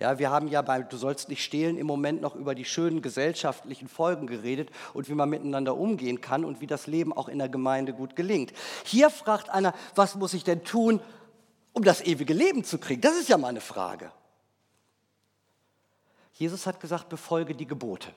Ja, 0.00 0.18
wir 0.18 0.30
haben 0.30 0.48
ja 0.48 0.62
bei 0.62 0.80
Du 0.80 0.96
sollst 0.96 1.28
nicht 1.28 1.44
stehlen 1.44 1.76
im 1.76 1.86
Moment 1.86 2.22
noch 2.22 2.34
über 2.34 2.54
die 2.54 2.64
schönen 2.64 3.02
gesellschaftlichen 3.02 3.86
Folgen 3.86 4.26
geredet 4.26 4.70
und 4.94 5.10
wie 5.10 5.14
man 5.14 5.28
miteinander 5.28 5.76
umgehen 5.76 6.22
kann 6.22 6.46
und 6.46 6.62
wie 6.62 6.66
das 6.66 6.86
Leben 6.86 7.12
auch 7.12 7.28
in 7.28 7.38
der 7.38 7.50
Gemeinde 7.50 7.92
gut 7.92 8.16
gelingt. 8.16 8.54
Hier 8.84 9.10
fragt 9.10 9.50
einer, 9.50 9.74
was 9.94 10.14
muss 10.14 10.32
ich 10.32 10.42
denn 10.42 10.64
tun, 10.64 11.00
um 11.74 11.84
das 11.84 12.00
ewige 12.00 12.32
Leben 12.32 12.64
zu 12.64 12.78
kriegen? 12.78 13.02
Das 13.02 13.14
ist 13.14 13.28
ja 13.28 13.36
mal 13.36 13.48
eine 13.48 13.60
Frage. 13.60 14.10
Jesus 16.32 16.66
hat 16.66 16.80
gesagt, 16.80 17.10
befolge 17.10 17.54
die 17.54 17.66
Gebote. 17.66 18.08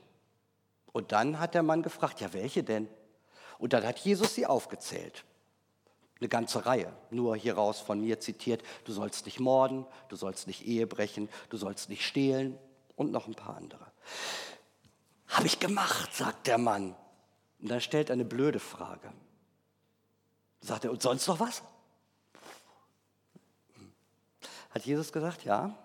Und 0.94 1.12
dann 1.12 1.38
hat 1.38 1.54
der 1.54 1.64
Mann 1.64 1.84
gefragt, 1.84 2.22
ja, 2.22 2.32
welche 2.32 2.64
denn? 2.64 2.88
Und 3.58 3.74
dann 3.74 3.86
hat 3.86 4.00
Jesus 4.00 4.36
sie 4.36 4.46
aufgezählt. 4.46 5.26
Eine 6.20 6.30
ganze 6.30 6.66
Reihe, 6.66 6.94
nur 7.10 7.36
hieraus 7.36 7.80
von 7.80 8.00
mir 8.00 8.20
zitiert, 8.20 8.64
du 8.86 8.94
sollst 8.94 9.26
nicht 9.26 9.40
morden, 9.40 9.86
du 10.10 10.16
sollst 10.16 10.48
nicht 10.48 10.66
Ehe 10.66 10.88
brechen, 10.88 11.28
du 11.50 11.58
sollst 11.58 11.90
nicht 11.90 12.06
stehlen 12.06 12.58
und 12.96 13.12
noch 13.12 13.28
ein 13.28 13.36
paar 13.36 13.58
andere. 13.58 13.86
Habe 15.28 15.48
ich 15.48 15.60
gemacht, 15.60 16.14
sagt 16.14 16.48
der 16.48 16.58
Mann. 16.58 16.96
Und 17.60 17.70
dann 17.70 17.82
stellt 17.82 18.10
er 18.10 18.14
eine 18.14 18.26
blöde 18.26 18.60
Frage. 18.60 19.12
Sagt 20.62 20.86
er, 20.86 20.92
und 20.92 21.02
sonst 21.02 21.28
noch 21.28 21.40
was? 21.40 21.64
Hat 24.70 24.86
Jesus 24.86 25.12
gesagt, 25.12 25.44
ja, 25.44 25.76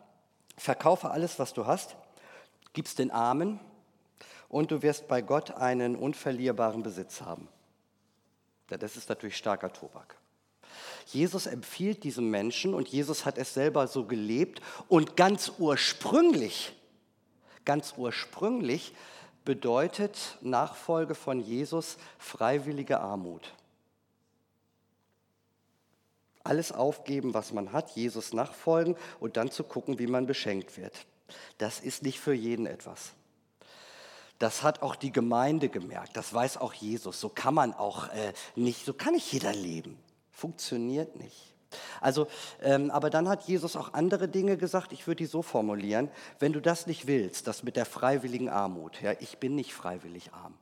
verkaufe 0.56 1.10
alles, 1.10 1.38
was 1.38 1.52
du 1.52 1.66
hast, 1.66 1.96
gib's 2.72 2.94
den 2.94 3.10
Armen 3.10 3.60
und 4.48 4.70
du 4.70 4.82
wirst 4.82 5.08
bei 5.08 5.20
Gott 5.20 5.50
einen 5.52 5.96
unverlierbaren 5.96 6.82
Besitz 6.82 7.20
haben. 7.20 7.48
Das 8.68 8.96
ist 8.96 9.09
natürlich 9.09 9.37
starker 9.37 9.72
Tobak. 9.72 10.16
Jesus 11.07 11.46
empfiehlt 11.46 12.04
diesem 12.04 12.31
Menschen 12.31 12.74
und 12.74 12.88
Jesus 12.88 13.24
hat 13.24 13.38
es 13.38 13.54
selber 13.54 13.87
so 13.87 14.04
gelebt 14.04 14.61
und 14.88 15.16
ganz 15.16 15.52
ursprünglich, 15.59 16.74
ganz 17.64 17.94
ursprünglich 17.96 18.94
bedeutet 19.44 20.37
Nachfolge 20.42 21.14
von 21.14 21.40
Jesus 21.40 21.96
freiwillige 22.18 23.00
Armut. 23.00 23.54
Alles 26.44 26.72
aufgeben, 26.72 27.33
was 27.33 27.52
man 27.52 27.72
hat, 27.72 27.90
Jesus 27.92 28.35
nachfolgen 28.35 28.96
und 29.20 29.38
dann 29.38 29.50
zu 29.50 29.64
gucken, 29.64 29.98
wie 29.98 30.07
man 30.07 30.26
beschenkt 30.26 30.76
wird. 30.76 31.07
Das 31.57 31.81
ist 31.81 32.02
nicht 32.02 32.20
für 32.20 32.35
jeden 32.35 32.66
etwas. 32.66 33.12
Das 34.38 34.62
hat 34.62 34.83
auch 34.83 34.94
die 34.94 35.11
Gemeinde 35.11 35.68
gemerkt, 35.68 36.16
das 36.16 36.33
weiß 36.33 36.59
auch 36.59 36.72
Jesus. 36.72 37.20
So 37.20 37.29
kann 37.29 37.55
man 37.55 37.74
auch 37.74 38.09
äh, 38.11 38.33
nicht, 38.55 38.85
so 38.85 38.92
kann 38.92 39.14
nicht 39.14 39.33
jeder 39.33 39.53
leben. 39.53 39.98
Funktioniert 40.31 41.16
nicht. 41.16 41.55
Also, 42.01 42.29
ähm, 42.62 42.90
aber 42.90 43.11
dann 43.11 43.29
hat 43.29 43.44
Jesus 43.44 43.77
auch 43.77 43.92
andere 43.92 44.29
Dinge 44.29 44.57
gesagt. 44.57 44.92
Ich 44.92 45.07
würde 45.07 45.16
die 45.16 45.27
so 45.27 45.42
formulieren: 45.42 46.11
Wenn 46.38 46.53
du 46.53 46.61
das 46.61 46.87
nicht 46.87 47.07
willst, 47.07 47.46
das 47.46 47.62
mit 47.62 47.77
der 47.77 47.85
freiwilligen 47.85 48.48
Armut, 48.48 49.03
ja, 49.03 49.12
ich 49.18 49.38
bin 49.38 49.55
nicht 49.55 49.74
freiwillig 49.74 50.33
arm. 50.33 50.55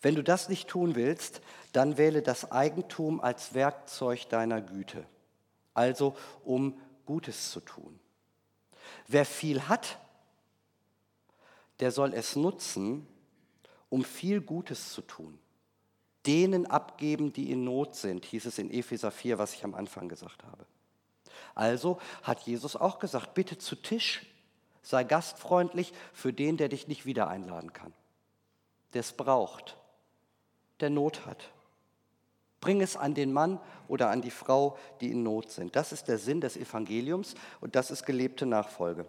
Wenn 0.00 0.14
du 0.14 0.22
das 0.22 0.48
nicht 0.48 0.68
tun 0.68 0.94
willst, 0.94 1.40
dann 1.72 1.96
wähle 1.98 2.22
das 2.22 2.52
Eigentum 2.52 3.20
als 3.20 3.54
Werkzeug 3.54 4.28
deiner 4.28 4.60
Güte, 4.60 5.04
also 5.74 6.16
um 6.44 6.80
Gutes 7.06 7.50
zu 7.50 7.60
tun. 7.60 7.98
Wer 9.08 9.24
viel 9.24 9.62
hat, 9.68 9.98
der 11.80 11.92
soll 11.92 12.12
es 12.14 12.36
nutzen, 12.36 13.06
um 13.88 14.04
viel 14.04 14.40
Gutes 14.40 14.92
zu 14.92 15.02
tun 15.02 15.38
denen 16.26 16.66
abgeben, 16.66 17.32
die 17.32 17.50
in 17.50 17.64
Not 17.64 17.94
sind, 17.94 18.24
hieß 18.24 18.46
es 18.46 18.58
in 18.58 18.70
Epheser 18.70 19.10
4, 19.10 19.38
was 19.38 19.54
ich 19.54 19.64
am 19.64 19.74
Anfang 19.74 20.08
gesagt 20.08 20.44
habe. 20.44 20.66
Also 21.54 21.98
hat 22.22 22.40
Jesus 22.40 22.76
auch 22.76 22.98
gesagt, 22.98 23.34
bitte 23.34 23.58
zu 23.58 23.76
Tisch, 23.76 24.26
sei 24.82 25.04
gastfreundlich 25.04 25.92
für 26.12 26.32
den, 26.32 26.56
der 26.56 26.68
dich 26.68 26.88
nicht 26.88 27.06
wieder 27.06 27.28
einladen 27.28 27.72
kann, 27.72 27.92
der 28.92 29.00
es 29.00 29.12
braucht, 29.12 29.76
der 30.80 30.90
Not 30.90 31.26
hat. 31.26 31.50
Bring 32.60 32.80
es 32.80 32.96
an 32.96 33.14
den 33.14 33.32
Mann 33.32 33.60
oder 33.86 34.10
an 34.10 34.22
die 34.22 34.30
Frau, 34.30 34.76
die 35.00 35.12
in 35.12 35.22
Not 35.22 35.50
sind. 35.50 35.76
Das 35.76 35.92
ist 35.92 36.08
der 36.08 36.18
Sinn 36.18 36.40
des 36.40 36.56
Evangeliums 36.56 37.34
und 37.60 37.76
das 37.76 37.90
ist 37.90 38.04
gelebte 38.04 38.46
Nachfolge. 38.46 39.06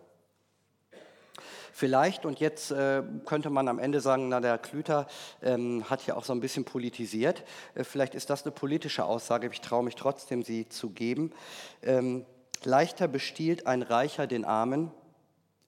Vielleicht, 1.80 2.26
und 2.26 2.40
jetzt 2.40 2.72
äh, 2.72 3.04
könnte 3.26 3.52
man 3.52 3.68
am 3.68 3.78
Ende 3.78 4.02
sagen, 4.02 4.30
na, 4.30 4.40
der 4.40 4.58
Klüter 4.58 5.06
ähm, 5.44 5.88
hat 5.88 6.08
ja 6.08 6.16
auch 6.16 6.24
so 6.24 6.34
ein 6.34 6.40
bisschen 6.40 6.66
politisiert. 6.66 7.44
Äh, 7.76 7.84
vielleicht 7.84 8.16
ist 8.16 8.32
das 8.32 8.42
eine 8.42 8.52
politische 8.52 9.06
Aussage, 9.06 9.48
ich 9.52 9.62
traue 9.62 9.84
mich 9.84 9.94
trotzdem, 9.94 10.42
sie 10.42 10.68
zu 10.68 10.90
geben. 10.90 11.32
Ähm, 11.84 12.26
leichter 12.64 13.08
bestiehlt 13.08 13.68
ein 13.68 13.84
Reicher 13.84 14.26
den 14.26 14.44
Armen, 14.44 14.90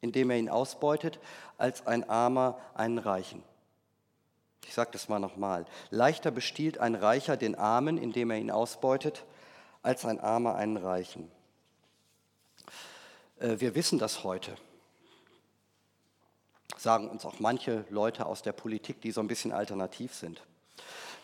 indem 0.02 0.32
er 0.32 0.38
ihn 0.38 0.50
ausbeutet, 0.50 1.20
als 1.60 1.86
ein 1.86 2.10
Armer 2.10 2.60
einen 2.74 2.98
Reichen. 2.98 3.44
Ich 4.66 4.74
sage 4.74 4.90
das 4.92 5.10
mal 5.10 5.20
nochmal. 5.20 5.66
Leichter 5.92 6.32
bestiehlt 6.32 6.80
ein 6.80 6.96
Reicher 6.96 7.38
den 7.38 7.54
Armen, 7.54 8.00
indem 8.00 8.32
er 8.32 8.40
ihn 8.40 8.50
ausbeutet, 8.50 9.26
als 9.84 10.06
ein 10.06 10.20
Armer 10.20 10.56
einen 10.56 10.78
Reichen. 10.78 11.30
Äh, 13.38 13.60
wir 13.60 13.76
wissen 13.76 14.00
das 14.00 14.24
heute 14.24 14.58
sagen 16.80 17.10
uns 17.10 17.26
auch 17.26 17.40
manche 17.40 17.86
Leute 17.90 18.26
aus 18.26 18.42
der 18.42 18.54
Politik, 18.54 19.02
die 19.02 19.12
so 19.12 19.20
ein 19.20 19.28
bisschen 19.28 19.52
alternativ 19.52 20.14
sind, 20.14 20.42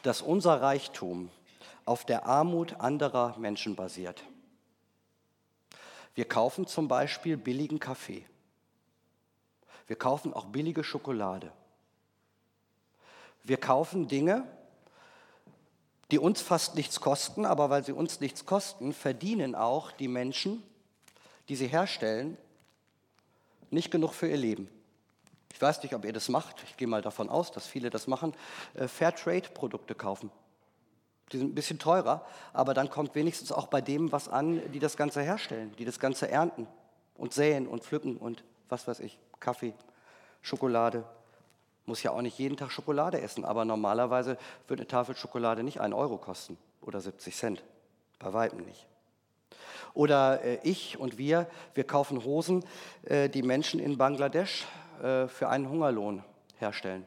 dass 0.04 0.22
unser 0.22 0.62
Reichtum 0.62 1.30
auf 1.86 2.06
der 2.06 2.26
Armut 2.26 2.80
anderer 2.80 3.38
Menschen 3.38 3.76
basiert. 3.76 4.24
Wir 6.14 6.26
kaufen 6.26 6.68
zum 6.68 6.88
Beispiel 6.88 7.38
billigen 7.38 7.80
Kaffee. 7.80 8.26
Wir 9.88 9.96
kaufen 9.96 10.34
auch 10.34 10.46
billige 10.46 10.84
Schokolade. 10.84 11.52
Wir 13.44 13.58
kaufen 13.58 14.08
Dinge, 14.08 14.48
die 16.12 16.20
uns 16.20 16.42
fast 16.42 16.76
nichts 16.76 17.00
kosten, 17.00 17.46
aber 17.46 17.70
weil 17.70 17.84
sie 17.84 17.92
uns 17.92 18.20
nichts 18.20 18.46
kosten, 18.46 18.94
verdienen 18.94 19.56
auch 19.56 19.92
die 19.92 20.08
Menschen, 20.08 20.64
die 21.48 21.56
sie 21.56 21.68
herstellen, 21.68 22.38
nicht 23.70 23.92
genug 23.92 24.14
für 24.14 24.28
ihr 24.28 24.38
Leben. 24.38 24.70
Ich 25.56 25.62
weiß 25.62 25.82
nicht, 25.84 25.96
ob 25.96 26.04
ihr 26.04 26.12
das 26.12 26.28
macht. 26.28 26.62
Ich 26.68 26.76
gehe 26.76 26.86
mal 26.86 27.02
davon 27.02 27.30
aus, 27.30 27.50
dass 27.50 27.66
viele 27.66 27.90
das 27.90 28.08
machen. 28.08 28.34
Äh, 28.74 28.90
Fairtrade-Produkte 28.90 29.96
kaufen. 29.96 30.30
Die 31.32 31.38
sind 31.38 31.52
ein 31.52 31.56
bisschen 31.56 31.80
teurer, 31.80 32.26
aber 32.52 32.74
dann 32.74 32.90
kommt 32.90 33.16
wenigstens 33.16 33.54
auch 33.54 33.68
bei 33.68 33.80
dem 33.80 34.12
was 34.12 34.28
an, 34.28 34.62
die 34.74 34.80
das 34.80 34.98
Ganze 34.98 35.22
herstellen, 35.22 35.74
die 35.80 35.86
das 35.86 36.02
Ganze 36.02 36.30
ernten 36.30 36.68
und 37.16 37.34
säen 37.34 37.68
und 37.68 37.86
pflücken 37.86 38.18
und 38.18 38.44
was 38.68 38.86
weiß 38.86 39.00
ich, 39.00 39.18
Kaffee, 39.40 39.74
Schokolade. 40.42 41.06
Muss 41.86 42.04
ja 42.04 42.12
auch 42.12 42.22
nicht 42.22 42.38
jeden 42.38 42.58
Tag 42.58 42.70
Schokolade 42.70 43.22
essen, 43.22 43.46
aber 43.46 43.64
normalerweise 43.64 44.38
wird 44.68 44.82
eine 44.82 44.88
Tafel 44.90 45.16
Schokolade 45.16 45.64
nicht 45.64 45.80
einen 45.80 45.94
Euro 45.94 46.18
kosten 46.18 46.58
oder 46.82 47.00
70 47.00 47.34
Cent. 47.34 47.64
Bei 48.20 48.34
weitem 48.34 48.66
nicht. 48.66 48.86
Oder 49.94 50.44
äh, 50.44 50.60
ich 50.64 51.00
und 51.00 51.18
wir, 51.18 51.48
wir 51.76 51.86
kaufen 51.86 52.26
Hosen, 52.26 52.66
äh, 53.04 53.30
die 53.30 53.42
Menschen 53.42 53.80
in 53.80 53.98
Bangladesch 53.98 54.66
äh, 55.04 55.28
für 55.28 55.50
einen 55.50 55.70
Hungerlohn 55.70 56.24
herstellen. 56.58 57.06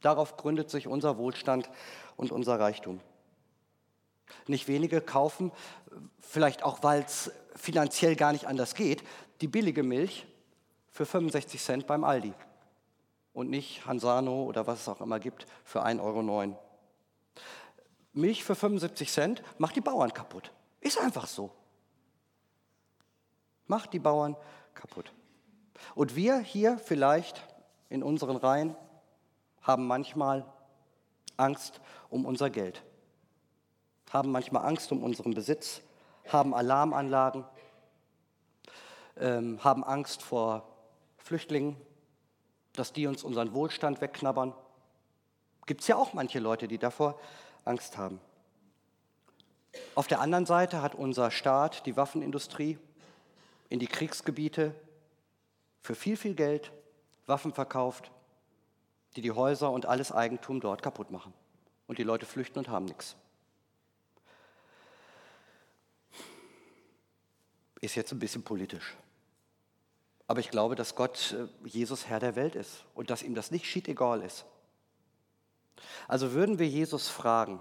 Darauf 0.00 0.36
gründet 0.36 0.70
sich 0.70 0.86
unser 0.86 1.16
Wohlstand 1.16 1.70
und 2.16 2.32
unser 2.32 2.60
Reichtum. 2.60 3.00
Nicht 4.46 4.68
wenige 4.68 5.00
kaufen, 5.00 5.52
vielleicht 6.20 6.62
auch 6.62 6.82
weil 6.82 7.02
es 7.02 7.30
finanziell 7.54 8.16
gar 8.16 8.32
nicht 8.32 8.46
anders 8.46 8.74
geht, 8.74 9.02
die 9.40 9.48
billige 9.48 9.82
Milch 9.82 10.26
für 10.90 11.06
65 11.06 11.62
Cent 11.62 11.86
beim 11.86 12.04
Aldi 12.04 12.34
und 13.32 13.50
nicht 13.50 13.86
Hansano 13.86 14.44
oder 14.44 14.66
was 14.66 14.80
es 14.80 14.88
auch 14.88 15.00
immer 15.00 15.20
gibt 15.20 15.46
für 15.64 15.84
1,09 15.84 16.00
Euro. 16.00 16.58
Milch 18.12 18.44
für 18.44 18.54
75 18.54 19.10
Cent 19.10 19.42
macht 19.58 19.76
die 19.76 19.80
Bauern 19.80 20.12
kaputt. 20.12 20.52
Ist 20.80 20.98
einfach 20.98 21.26
so. 21.26 21.50
Macht 23.66 23.92
die 23.92 23.98
Bauern 23.98 24.36
kaputt. 24.74 25.12
Und 25.94 26.16
wir 26.16 26.38
hier 26.38 26.78
vielleicht 26.78 27.42
in 27.88 28.02
unseren 28.02 28.36
Reihen 28.36 28.76
haben 29.62 29.86
manchmal 29.86 30.44
Angst 31.36 31.80
um 32.10 32.26
unser 32.26 32.50
Geld, 32.50 32.82
haben 34.10 34.30
manchmal 34.30 34.64
Angst 34.66 34.92
um 34.92 35.02
unseren 35.02 35.34
Besitz, 35.34 35.80
haben 36.28 36.54
Alarmanlagen, 36.54 37.44
ähm, 39.16 39.62
haben 39.62 39.84
Angst 39.84 40.22
vor 40.22 40.68
Flüchtlingen, 41.18 41.76
dass 42.72 42.92
die 42.92 43.06
uns 43.06 43.24
unseren 43.24 43.52
Wohlstand 43.54 44.00
wegknabbern. 44.00 44.52
Gibt 45.66 45.80
es 45.80 45.88
ja 45.88 45.96
auch 45.96 46.12
manche 46.12 46.38
Leute, 46.38 46.68
die 46.68 46.78
davor 46.78 47.18
Angst 47.64 47.96
haben. 47.96 48.20
Auf 49.94 50.06
der 50.06 50.20
anderen 50.20 50.46
Seite 50.46 50.82
hat 50.82 50.94
unser 50.94 51.30
Staat 51.30 51.86
die 51.86 51.96
Waffenindustrie 51.96 52.78
in 53.68 53.78
die 53.78 53.86
Kriegsgebiete 53.86 54.74
für 55.84 55.94
viel, 55.94 56.16
viel 56.16 56.34
Geld 56.34 56.72
Waffen 57.26 57.52
verkauft, 57.52 58.10
die 59.16 59.20
die 59.20 59.32
Häuser 59.32 59.70
und 59.70 59.84
alles 59.84 60.12
Eigentum 60.12 60.60
dort 60.60 60.82
kaputt 60.82 61.10
machen. 61.10 61.32
Und 61.86 61.98
die 61.98 62.02
Leute 62.02 62.24
flüchten 62.24 62.58
und 62.58 62.68
haben 62.68 62.86
nichts. 62.86 63.16
Ist 67.82 67.96
jetzt 67.96 68.12
ein 68.12 68.18
bisschen 68.18 68.42
politisch. 68.42 68.96
Aber 70.26 70.40
ich 70.40 70.50
glaube, 70.50 70.74
dass 70.74 70.94
Gott, 70.94 71.36
äh, 71.38 71.68
Jesus 71.68 72.06
Herr 72.06 72.18
der 72.18 72.34
Welt 72.34 72.54
ist 72.54 72.86
und 72.94 73.10
dass 73.10 73.22
ihm 73.22 73.34
das 73.34 73.50
nicht 73.50 73.66
schied 73.66 73.86
egal 73.86 74.22
ist. 74.22 74.46
Also 76.08 76.32
würden 76.32 76.58
wir 76.58 76.66
Jesus 76.66 77.08
fragen 77.08 77.60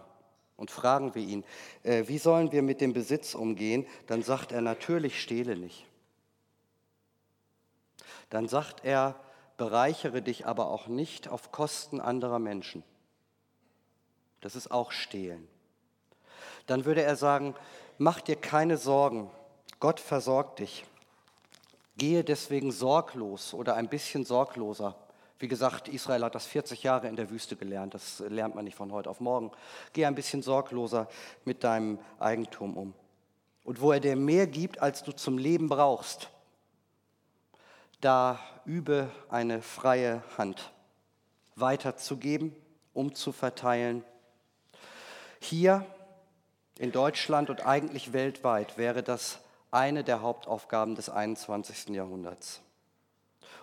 und 0.55 0.71
fragen 0.71 1.13
wir 1.13 1.21
ihn, 1.21 1.43
äh, 1.83 2.07
wie 2.07 2.19
sollen 2.19 2.53
wir 2.53 2.61
mit 2.61 2.79
dem 2.79 2.93
Besitz 2.93 3.35
umgehen, 3.35 3.85
dann 4.07 4.23
sagt 4.23 4.53
er 4.53 4.61
natürlich, 4.61 5.21
stehle 5.21 5.57
nicht. 5.57 5.85
Dann 8.33 8.47
sagt 8.47 8.83
er, 8.83 9.15
bereichere 9.57 10.23
dich 10.23 10.47
aber 10.47 10.71
auch 10.71 10.87
nicht 10.87 11.27
auf 11.27 11.51
Kosten 11.51 12.01
anderer 12.01 12.39
Menschen. 12.39 12.83
Das 14.41 14.55
ist 14.55 14.71
auch 14.71 14.91
stehlen. 14.91 15.47
Dann 16.65 16.85
würde 16.85 17.03
er 17.03 17.15
sagen, 17.15 17.53
mach 17.99 18.21
dir 18.21 18.35
keine 18.35 18.77
Sorgen, 18.77 19.29
Gott 19.79 19.99
versorgt 19.99 20.57
dich. 20.57 20.83
Gehe 21.95 22.23
deswegen 22.23 22.71
sorglos 22.71 23.53
oder 23.53 23.75
ein 23.75 23.87
bisschen 23.87 24.25
sorgloser. 24.25 24.95
Wie 25.37 25.47
gesagt, 25.47 25.87
Israel 25.87 26.23
hat 26.23 26.33
das 26.33 26.47
40 26.47 26.81
Jahre 26.81 27.09
in 27.09 27.15
der 27.15 27.29
Wüste 27.29 27.55
gelernt. 27.55 27.93
Das 27.93 28.17
lernt 28.17 28.55
man 28.55 28.65
nicht 28.65 28.75
von 28.75 28.91
heute 28.91 29.11
auf 29.11 29.19
morgen. 29.19 29.51
Geh 29.93 30.07
ein 30.07 30.15
bisschen 30.15 30.41
sorgloser 30.41 31.07
mit 31.45 31.63
deinem 31.63 31.99
Eigentum 32.17 32.77
um. 32.77 32.95
Und 33.63 33.79
wo 33.79 33.91
er 33.91 33.99
dir 33.99 34.15
mehr 34.15 34.47
gibt, 34.47 34.81
als 34.81 35.03
du 35.03 35.11
zum 35.11 35.37
Leben 35.37 35.69
brauchst, 35.69 36.32
da 38.03 38.39
übe 38.65 39.09
eine 39.29 39.61
freie 39.61 40.23
Hand 40.37 40.73
weiterzugeben, 41.55 42.55
umzuverteilen. 42.93 44.03
Hier 45.39 45.85
in 46.77 46.91
Deutschland 46.91 47.49
und 47.49 47.65
eigentlich 47.65 48.13
weltweit 48.13 48.77
wäre 48.77 49.03
das 49.03 49.39
eine 49.71 50.03
der 50.03 50.21
Hauptaufgaben 50.21 50.95
des 50.95 51.09
21. 51.09 51.89
Jahrhunderts. 51.89 52.61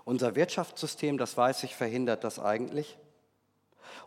Unser 0.05 0.35
Wirtschaftssystem, 0.35 1.19
das 1.19 1.37
weiß 1.37 1.63
ich, 1.65 1.77
verhindert 1.77 2.25
das 2.25 2.39
eigentlich. 2.39 2.99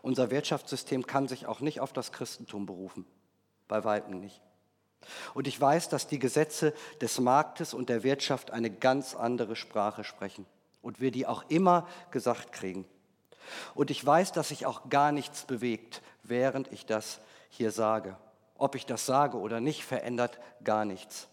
Unser 0.02 0.30
Wirtschaftssystem 0.30 1.06
kann 1.06 1.28
sich 1.28 1.46
auch 1.46 1.60
nicht 1.60 1.80
auf 1.80 1.92
das 1.92 2.12
Christentum 2.12 2.66
berufen, 2.66 3.06
bei 3.68 3.84
weitem 3.84 4.20
nicht. 4.20 4.40
Und 5.34 5.46
ich 5.46 5.60
weiß, 5.60 5.88
dass 5.88 6.06
die 6.06 6.18
Gesetze 6.18 6.72
des 7.00 7.20
Marktes 7.20 7.74
und 7.74 7.88
der 7.88 8.02
Wirtschaft 8.02 8.50
eine 8.50 8.70
ganz 8.70 9.14
andere 9.14 9.56
Sprache 9.56 10.04
sprechen 10.04 10.46
und 10.82 11.00
wir 11.00 11.10
die 11.10 11.26
auch 11.26 11.44
immer 11.48 11.88
gesagt 12.10 12.52
kriegen. 12.52 12.84
Und 13.74 13.90
ich 13.90 14.04
weiß, 14.04 14.32
dass 14.32 14.48
sich 14.48 14.66
auch 14.66 14.88
gar 14.88 15.12
nichts 15.12 15.44
bewegt, 15.44 16.02
während 16.22 16.72
ich 16.72 16.86
das 16.86 17.20
hier 17.50 17.70
sage. 17.70 18.16
Ob 18.56 18.74
ich 18.74 18.86
das 18.86 19.06
sage 19.06 19.38
oder 19.38 19.60
nicht, 19.60 19.84
verändert 19.84 20.38
gar 20.62 20.84
nichts. 20.84 21.28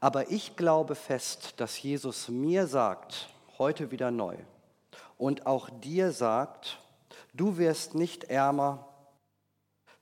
Aber 0.00 0.30
ich 0.30 0.56
glaube 0.56 0.94
fest, 0.94 1.54
dass 1.58 1.80
Jesus 1.80 2.28
mir 2.28 2.66
sagt, 2.66 3.28
heute 3.58 3.90
wieder 3.90 4.10
neu, 4.10 4.36
und 5.18 5.46
auch 5.46 5.70
dir 5.70 6.12
sagt, 6.12 6.78
du 7.32 7.56
wirst 7.56 7.94
nicht 7.94 8.24
ärmer, 8.24 8.86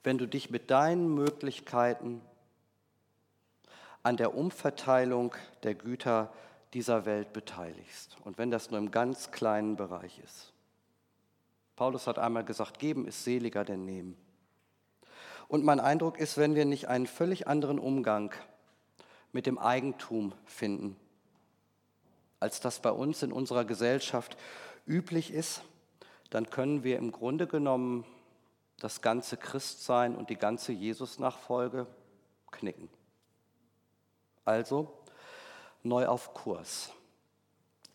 wenn 0.04 0.18
du 0.18 0.28
dich 0.28 0.50
mit 0.50 0.70
deinen 0.70 1.12
Möglichkeiten 1.14 2.20
an 4.02 4.18
der 4.18 4.34
Umverteilung 4.34 5.34
der 5.62 5.74
Güter 5.74 6.32
dieser 6.74 7.06
Welt 7.06 7.32
beteiligst. 7.32 8.16
Und 8.22 8.36
wenn 8.36 8.50
das 8.50 8.70
nur 8.70 8.78
im 8.78 8.90
ganz 8.90 9.30
kleinen 9.30 9.76
Bereich 9.76 10.20
ist. 10.22 10.52
Paulus 11.74 12.06
hat 12.06 12.18
einmal 12.18 12.44
gesagt, 12.44 12.78
geben 12.78 13.06
ist 13.06 13.24
seliger 13.24 13.64
denn 13.64 13.84
nehmen. 13.84 14.16
Und 15.48 15.64
mein 15.64 15.80
Eindruck 15.80 16.18
ist, 16.18 16.36
wenn 16.36 16.54
wir 16.54 16.64
nicht 16.66 16.88
einen 16.88 17.06
völlig 17.06 17.46
anderen 17.48 17.78
Umgang 17.78 18.32
mit 19.32 19.46
dem 19.46 19.58
Eigentum 19.58 20.32
finden, 20.44 20.96
als 22.40 22.60
das 22.60 22.80
bei 22.80 22.90
uns 22.90 23.22
in 23.22 23.32
unserer 23.32 23.64
Gesellschaft 23.64 24.36
üblich 24.86 25.32
ist, 25.32 25.62
dann 26.30 26.50
können 26.50 26.84
wir 26.84 26.98
im 26.98 27.10
Grunde 27.10 27.46
genommen 27.46 28.04
das 28.84 29.00
ganze 29.00 29.38
Christsein 29.38 30.14
und 30.14 30.28
die 30.28 30.36
ganze 30.36 30.70
Jesus-Nachfolge 30.70 31.86
knicken. 32.50 32.90
Also 34.44 34.92
neu 35.82 36.06
auf 36.06 36.34
Kurs. 36.34 36.90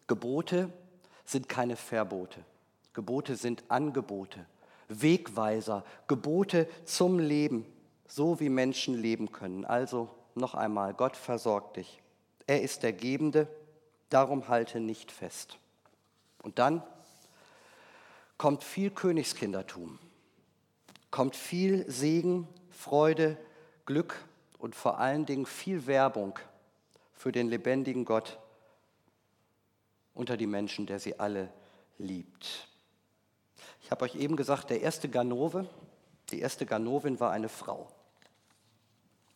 Gebote 0.08 0.74
sind 1.26 1.48
keine 1.48 1.76
Verbote. 1.76 2.44
Gebote 2.94 3.36
sind 3.36 3.64
Angebote, 3.68 4.48
Wegweiser, 4.88 5.86
Gebote 6.08 6.68
zum 6.86 7.20
Leben, 7.20 7.68
so 8.08 8.40
wie 8.40 8.50
Menschen 8.50 9.00
leben 9.00 9.32
können. 9.32 9.66
Also 9.66 10.10
noch 10.34 10.56
einmal, 10.56 10.96
Gott 10.96 11.16
versorgt 11.16 11.78
dich. 11.78 12.02
Er 12.48 12.64
ist 12.64 12.82
der 12.82 12.94
Gebende, 12.94 13.48
darum 14.10 14.48
halte 14.48 14.80
nicht 14.80 15.12
fest. 15.12 15.60
Und 16.42 16.58
dann 16.58 16.82
kommt 18.40 18.64
viel 18.64 18.90
Königskindertum, 18.90 20.00
kommt 21.12 21.36
viel 21.36 21.90
Segen, 21.90 22.48
Freude, 22.72 23.38
Glück 23.86 24.24
und 24.58 24.76
vor 24.76 25.00
allen 25.00 25.26
Dingen 25.26 25.46
viel 25.46 25.88
Werbung 25.88 26.38
für 27.14 27.32
den 27.32 27.50
lebendigen 27.50 28.06
Gott 28.06 28.40
unter 30.14 30.38
die 30.38 30.48
Menschen, 30.48 30.86
der 30.86 31.00
sie 31.00 31.20
alle 31.20 31.50
liebt. 31.98 32.68
Ich 33.82 33.92
habe 33.92 34.06
euch 34.06 34.16
eben 34.16 34.36
gesagt, 34.36 34.70
der 34.70 34.82
erste 34.82 35.10
Ganove, 35.10 35.68
die 36.30 36.40
erste 36.40 36.66
Ganovin 36.66 37.20
war 37.20 37.32
eine 37.32 37.50
Frau. 37.50 37.88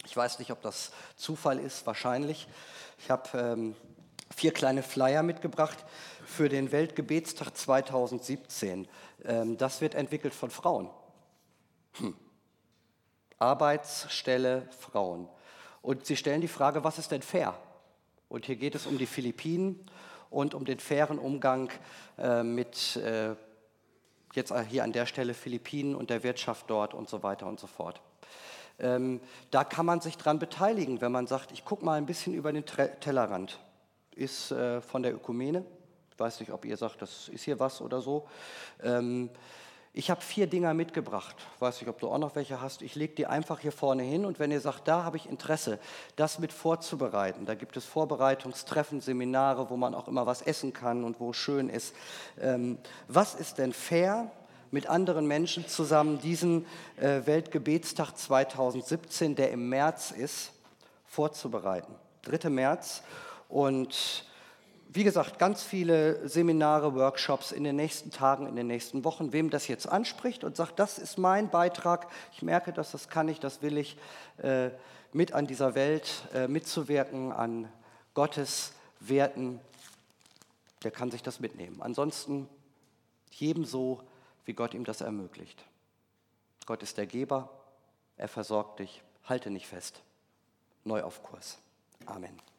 Ich 0.05 0.15
weiß 0.15 0.39
nicht, 0.39 0.51
ob 0.51 0.61
das 0.61 0.91
Zufall 1.15 1.59
ist, 1.59 1.87
wahrscheinlich. 1.87 2.47
Ich 2.99 3.09
habe 3.09 3.37
ähm, 3.37 3.75
vier 4.35 4.51
kleine 4.51 4.83
Flyer 4.83 5.23
mitgebracht 5.23 5.77
für 6.25 6.49
den 6.49 6.71
Weltgebetstag 6.71 7.55
2017. 7.55 8.87
Ähm, 9.25 9.57
das 9.57 9.81
wird 9.81 9.95
entwickelt 9.95 10.33
von 10.33 10.49
Frauen. 10.49 10.89
Hm. 11.99 12.15
Arbeitsstelle 13.39 14.67
Frauen. 14.79 15.27
Und 15.81 16.05
sie 16.05 16.15
stellen 16.15 16.41
die 16.41 16.47
Frage, 16.47 16.83
was 16.83 16.97
ist 16.97 17.11
denn 17.11 17.21
fair? 17.21 17.55
Und 18.29 18.45
hier 18.45 18.55
geht 18.55 18.73
es 18.75 18.87
um 18.87 18.97
die 18.97 19.05
Philippinen 19.05 19.85
und 20.29 20.55
um 20.55 20.65
den 20.65 20.79
fairen 20.79 21.19
Umgang 21.19 21.69
äh, 22.17 22.41
mit 22.41 22.95
äh, 22.95 23.35
jetzt 24.33 24.53
hier 24.69 24.83
an 24.83 24.91
der 24.91 25.05
Stelle 25.05 25.33
Philippinen 25.33 25.95
und 25.95 26.09
der 26.09 26.23
Wirtschaft 26.23 26.69
dort 26.69 26.93
und 26.93 27.09
so 27.09 27.21
weiter 27.21 27.45
und 27.45 27.59
so 27.59 27.67
fort. 27.67 28.01
Ähm, 28.79 29.21
da 29.51 29.63
kann 29.63 29.85
man 29.85 30.01
sich 30.01 30.17
dran 30.17 30.39
beteiligen, 30.39 31.01
wenn 31.01 31.11
man 31.11 31.27
sagt, 31.27 31.51
ich 31.51 31.63
gucke 31.63 31.85
mal 31.85 31.97
ein 31.97 32.05
bisschen 32.05 32.33
über 32.33 32.51
den 32.51 32.65
Tellerrand. 32.65 33.59
Ist 34.15 34.51
äh, 34.51 34.81
von 34.81 35.03
der 35.03 35.13
Ökumene. 35.13 35.65
Ich 36.11 36.19
weiß 36.19 36.39
nicht, 36.39 36.51
ob 36.51 36.65
ihr 36.65 36.77
sagt, 36.77 37.01
das 37.01 37.29
ist 37.29 37.43
hier 37.43 37.59
was 37.59 37.81
oder 37.81 38.01
so. 38.01 38.27
Ähm, 38.81 39.29
ich 39.95 40.09
habe 40.09 40.21
vier 40.21 40.47
Dinger 40.47 40.73
mitgebracht. 40.73 41.35
Weiß 41.59 41.79
nicht, 41.79 41.89
ob 41.89 41.99
du 41.99 42.09
auch 42.09 42.17
noch 42.17 42.35
welche 42.35 42.59
hast. 42.59 42.81
Ich 42.81 42.95
lege 42.95 43.13
die 43.13 43.27
einfach 43.27 43.59
hier 43.59 43.71
vorne 43.71 44.01
hin 44.01 44.25
und 44.25 44.39
wenn 44.39 44.51
ihr 44.51 44.59
sagt, 44.59 44.87
da 44.87 45.03
habe 45.03 45.17
ich 45.17 45.29
Interesse, 45.29 45.79
das 46.15 46.39
mit 46.39 46.51
vorzubereiten, 46.51 47.45
da 47.45 47.53
gibt 47.53 47.77
es 47.77 47.85
Vorbereitungstreffen, 47.85 49.01
Seminare, 49.01 49.69
wo 49.69 49.77
man 49.77 49.93
auch 49.93 50.07
immer 50.07 50.25
was 50.25 50.41
essen 50.41 50.73
kann 50.73 51.03
und 51.03 51.19
wo 51.19 51.31
schön 51.31 51.69
ist. 51.69 51.93
Ähm, 52.41 52.79
was 53.07 53.35
ist 53.35 53.59
denn 53.59 53.73
fair? 53.73 54.31
mit 54.71 54.87
anderen 54.87 55.27
Menschen 55.27 55.67
zusammen 55.67 56.19
diesen 56.19 56.65
äh, 56.97 57.27
Weltgebetstag 57.27 58.17
2017, 58.17 59.35
der 59.35 59.51
im 59.51 59.69
März 59.69 60.09
ist, 60.09 60.51
vorzubereiten. 61.05 61.93
3. 62.23 62.49
März. 62.49 63.03
Und 63.49 64.25
wie 64.95 65.03
gesagt, 65.03 65.39
ganz 65.39 65.63
viele 65.63 66.27
Seminare, 66.27 66.93
Workshops 66.93 67.51
in 67.51 67.63
den 67.63 67.75
nächsten 67.75 68.11
Tagen, 68.11 68.45
in 68.45 68.55
den 68.55 68.67
nächsten 68.67 69.03
Wochen. 69.03 69.33
Wem 69.33 69.49
das 69.49 69.67
jetzt 69.67 69.87
anspricht 69.87 70.43
und 70.43 70.55
sagt, 70.55 70.77
das 70.77 70.99
ist 70.99 71.17
mein 71.17 71.49
Beitrag, 71.49 72.07
ich 72.31 72.43
merke, 72.43 72.71
dass 72.73 72.91
das 72.91 73.09
kann 73.09 73.27
ich, 73.27 73.39
das 73.39 73.63
will 73.63 73.77
ich, 73.77 73.97
äh, 74.37 74.69
mit 75.11 75.33
an 75.33 75.47
dieser 75.47 75.73
Welt 75.73 76.27
äh, 76.33 76.47
mitzuwirken, 76.47 77.31
an 77.31 77.71
Gottes 78.13 78.73
Werten, 78.99 79.59
der 80.83 80.91
kann 80.91 81.09
sich 81.09 81.23
das 81.23 81.39
mitnehmen. 81.39 81.81
Ansonsten 81.81 82.47
jedem 83.31 83.65
so, 83.65 84.01
wie 84.45 84.53
Gott 84.53 84.73
ihm 84.73 84.85
das 84.85 85.01
ermöglicht. 85.01 85.63
Gott 86.65 86.83
ist 86.83 86.97
der 86.97 87.07
Geber, 87.07 87.49
er 88.17 88.27
versorgt 88.27 88.79
dich, 88.79 89.01
halte 89.23 89.49
nicht 89.49 89.67
fest. 89.67 90.01
Neu 90.83 91.01
auf 91.01 91.23
Kurs. 91.23 91.57
Amen. 92.05 92.52